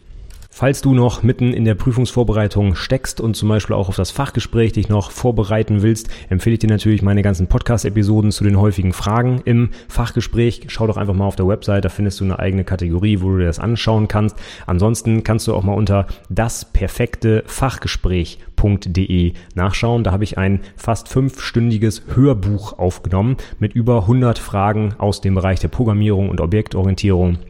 Falls 0.59 0.81
du 0.81 0.95
noch 0.95 1.23
mitten 1.23 1.53
in 1.53 1.67
der 1.67 1.75
Prüfungsvorbereitung 1.75 2.77
steckst 2.77 3.21
und 3.21 3.37
zum 3.37 3.51
Beispiel 3.51 3.77
auch 3.77 3.91
auf 3.91 3.97
das 3.97 4.11
Fachgespräch 4.11 4.73
dich 4.73 4.89
noch 4.89 5.11
vorbereiten 5.11 5.83
willst, 5.83 6.09
empfehle 6.31 6.55
ich 6.55 6.61
dir 6.61 6.71
natürlich 6.71 7.03
meine 7.03 7.21
ganzen 7.21 7.47
Podcast-Episoden 7.47 8.33
zu 8.33 8.43
den 8.43 8.59
häufigen 8.59 8.95
Fragen 8.95 9.43
im 9.45 9.69
Fachgespräch. 9.87 10.63
Schau 10.69 10.87
doch 10.87 10.97
einfach 10.97 11.13
mal 11.13 11.27
auf 11.27 11.37
der 11.37 11.47
Website, 11.47 11.85
da 11.85 11.91
findest 11.91 12.21
du 12.21 12.25
eine 12.25 12.39
eigene 12.39 12.65
Kategorie, 12.65 13.21
wo 13.21 13.33
du 13.33 13.41
dir 13.41 13.45
das 13.45 13.59
anschauen 13.59 14.09
kannst. 14.09 14.39
Ansonsten 14.67 15.23
kannst 15.25 15.47
du 15.47 15.53
auch 15.53 15.63
mal 15.63 15.75
unter 15.75 16.07
das 16.31 16.65
perfekte 16.65 17.45
Fachgespräch.de 17.45 19.35
nachschauen. 19.55 20.05
Da 20.05 20.13
habe 20.13 20.25
ich 20.25 20.39
ein 20.39 20.61
fast 20.75 21.11
fünfstündiges 21.11 22.05
Hörbuch 22.15 22.79
aufgenommen 22.79 23.37
mit 23.59 23.75
über 23.75 24.01
100 24.01 24.39
Fragen 24.39 24.95
aus 24.97 25.21
dem 25.21 25.35
Bereich 25.35 25.61
der 25.61 25.69
Programmierung 25.69 26.31
und 26.31 26.41
Objektorientierung 26.41 27.41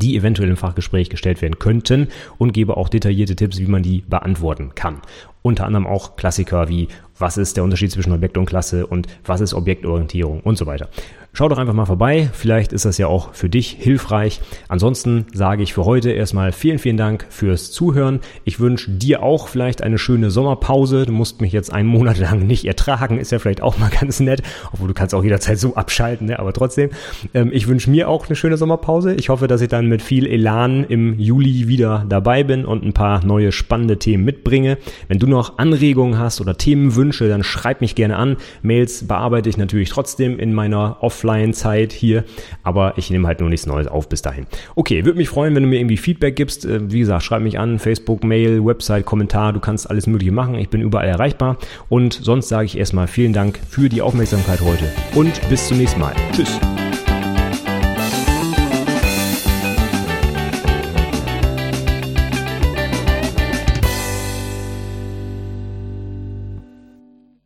die 0.00 0.16
eventuell 0.16 0.48
im 0.48 0.56
Fachgespräch 0.56 1.10
gestellt 1.10 1.42
werden 1.42 1.58
könnten 1.58 2.08
und 2.38 2.52
gebe 2.52 2.76
auch 2.76 2.88
detaillierte 2.88 3.36
Tipps, 3.36 3.58
wie 3.58 3.66
man 3.66 3.82
die 3.82 4.02
beantworten 4.08 4.72
kann. 4.74 5.02
Unter 5.42 5.66
anderem 5.66 5.86
auch 5.86 6.16
Klassiker 6.16 6.68
wie 6.68 6.88
was 7.18 7.36
ist 7.36 7.56
der 7.56 7.64
Unterschied 7.64 7.90
zwischen 7.90 8.12
Objekt 8.12 8.38
und 8.38 8.46
Klasse 8.46 8.86
und 8.86 9.06
was 9.24 9.40
ist 9.40 9.54
Objektorientierung 9.54 10.40
und 10.40 10.56
so 10.56 10.66
weiter. 10.66 10.88
Schau 11.34 11.48
doch 11.48 11.58
einfach 11.58 11.74
mal 11.74 11.84
vorbei, 11.84 12.30
vielleicht 12.32 12.72
ist 12.72 12.84
das 12.84 12.98
ja 12.98 13.06
auch 13.06 13.32
für 13.34 13.48
dich 13.48 13.76
hilfreich. 13.78 14.40
Ansonsten 14.66 15.26
sage 15.32 15.62
ich 15.62 15.74
für 15.74 15.84
heute 15.84 16.10
erstmal 16.10 16.52
vielen, 16.52 16.78
vielen 16.78 16.96
Dank 16.96 17.26
fürs 17.28 17.70
Zuhören. 17.70 18.20
Ich 18.44 18.58
wünsche 18.58 18.90
dir 18.90 19.22
auch 19.22 19.46
vielleicht 19.46 19.82
eine 19.82 19.98
schöne 19.98 20.30
Sommerpause. 20.30 21.06
Du 21.06 21.12
musst 21.12 21.40
mich 21.40 21.52
jetzt 21.52 21.72
einen 21.72 21.88
Monat 21.88 22.18
lang 22.18 22.46
nicht 22.46 22.64
ertragen, 22.64 23.18
ist 23.18 23.30
ja 23.30 23.38
vielleicht 23.38 23.60
auch 23.60 23.78
mal 23.78 23.90
ganz 24.00 24.20
nett, 24.20 24.42
obwohl 24.72 24.88
du 24.88 24.94
kannst 24.94 25.14
auch 25.14 25.22
jederzeit 25.22 25.58
so 25.58 25.76
abschalten, 25.76 26.26
ne? 26.26 26.38
aber 26.38 26.52
trotzdem. 26.52 26.90
Ähm, 27.34 27.50
ich 27.52 27.68
wünsche 27.68 27.90
mir 27.90 28.08
auch 28.08 28.26
eine 28.26 28.34
schöne 28.34 28.56
Sommerpause. 28.56 29.14
Ich 29.14 29.28
hoffe, 29.28 29.46
dass 29.46 29.60
ich 29.60 29.68
dann 29.68 29.86
mit 29.86 30.02
viel 30.02 30.26
Elan 30.26 30.84
im 30.84 31.18
Juli 31.20 31.68
wieder 31.68 32.04
dabei 32.08 32.42
bin 32.42 32.64
und 32.64 32.84
ein 32.84 32.94
paar 32.94 33.24
neue 33.24 33.52
spannende 33.52 33.98
Themen 33.98 34.24
mitbringe. 34.24 34.78
Wenn 35.06 35.20
du 35.20 35.26
noch 35.26 35.58
Anregungen 35.58 36.18
hast 36.18 36.40
oder 36.40 36.56
Themenwünsche, 36.56 37.07
dann 37.12 37.42
schreib 37.42 37.80
mich 37.80 37.94
gerne 37.94 38.16
an. 38.16 38.36
Mails 38.62 39.06
bearbeite 39.06 39.48
ich 39.48 39.56
natürlich 39.56 39.90
trotzdem 39.90 40.38
in 40.38 40.52
meiner 40.52 40.98
Offline 41.00 41.28
Offline-Zeit 41.28 41.92
hier, 41.92 42.24
aber 42.62 42.94
ich 42.96 43.10
nehme 43.10 43.26
halt 43.26 43.40
nur 43.40 43.48
nichts 43.48 43.66
Neues 43.66 43.86
auf 43.86 44.08
bis 44.08 44.22
dahin. 44.22 44.46
Okay, 44.74 45.04
würde 45.04 45.18
mich 45.18 45.28
freuen, 45.28 45.54
wenn 45.54 45.62
du 45.62 45.68
mir 45.68 45.78
irgendwie 45.78 45.96
Feedback 45.96 46.36
gibst. 46.36 46.64
Äh, 46.64 46.90
wie 46.90 47.00
gesagt, 47.00 47.24
schreib 47.24 47.42
mich 47.42 47.58
an, 47.58 47.78
Facebook, 47.78 48.24
Mail, 48.24 48.64
Website, 48.64 49.04
Kommentar, 49.04 49.52
du 49.52 49.60
kannst 49.60 49.88
alles 49.90 50.06
mögliche 50.06 50.32
machen. 50.32 50.54
Ich 50.54 50.68
bin 50.68 50.80
überall 50.80 51.08
erreichbar 51.08 51.58
und 51.88 52.12
sonst 52.12 52.48
sage 52.48 52.66
ich 52.66 52.78
erstmal 52.78 53.06
vielen 53.06 53.32
Dank 53.32 53.58
für 53.68 53.88
die 53.88 54.02
Aufmerksamkeit 54.02 54.60
heute 54.60 54.84
und 55.14 55.40
bis 55.48 55.68
zum 55.68 55.78
nächsten 55.78 56.00
Mal. 56.00 56.14
Tschüss. 56.32 56.58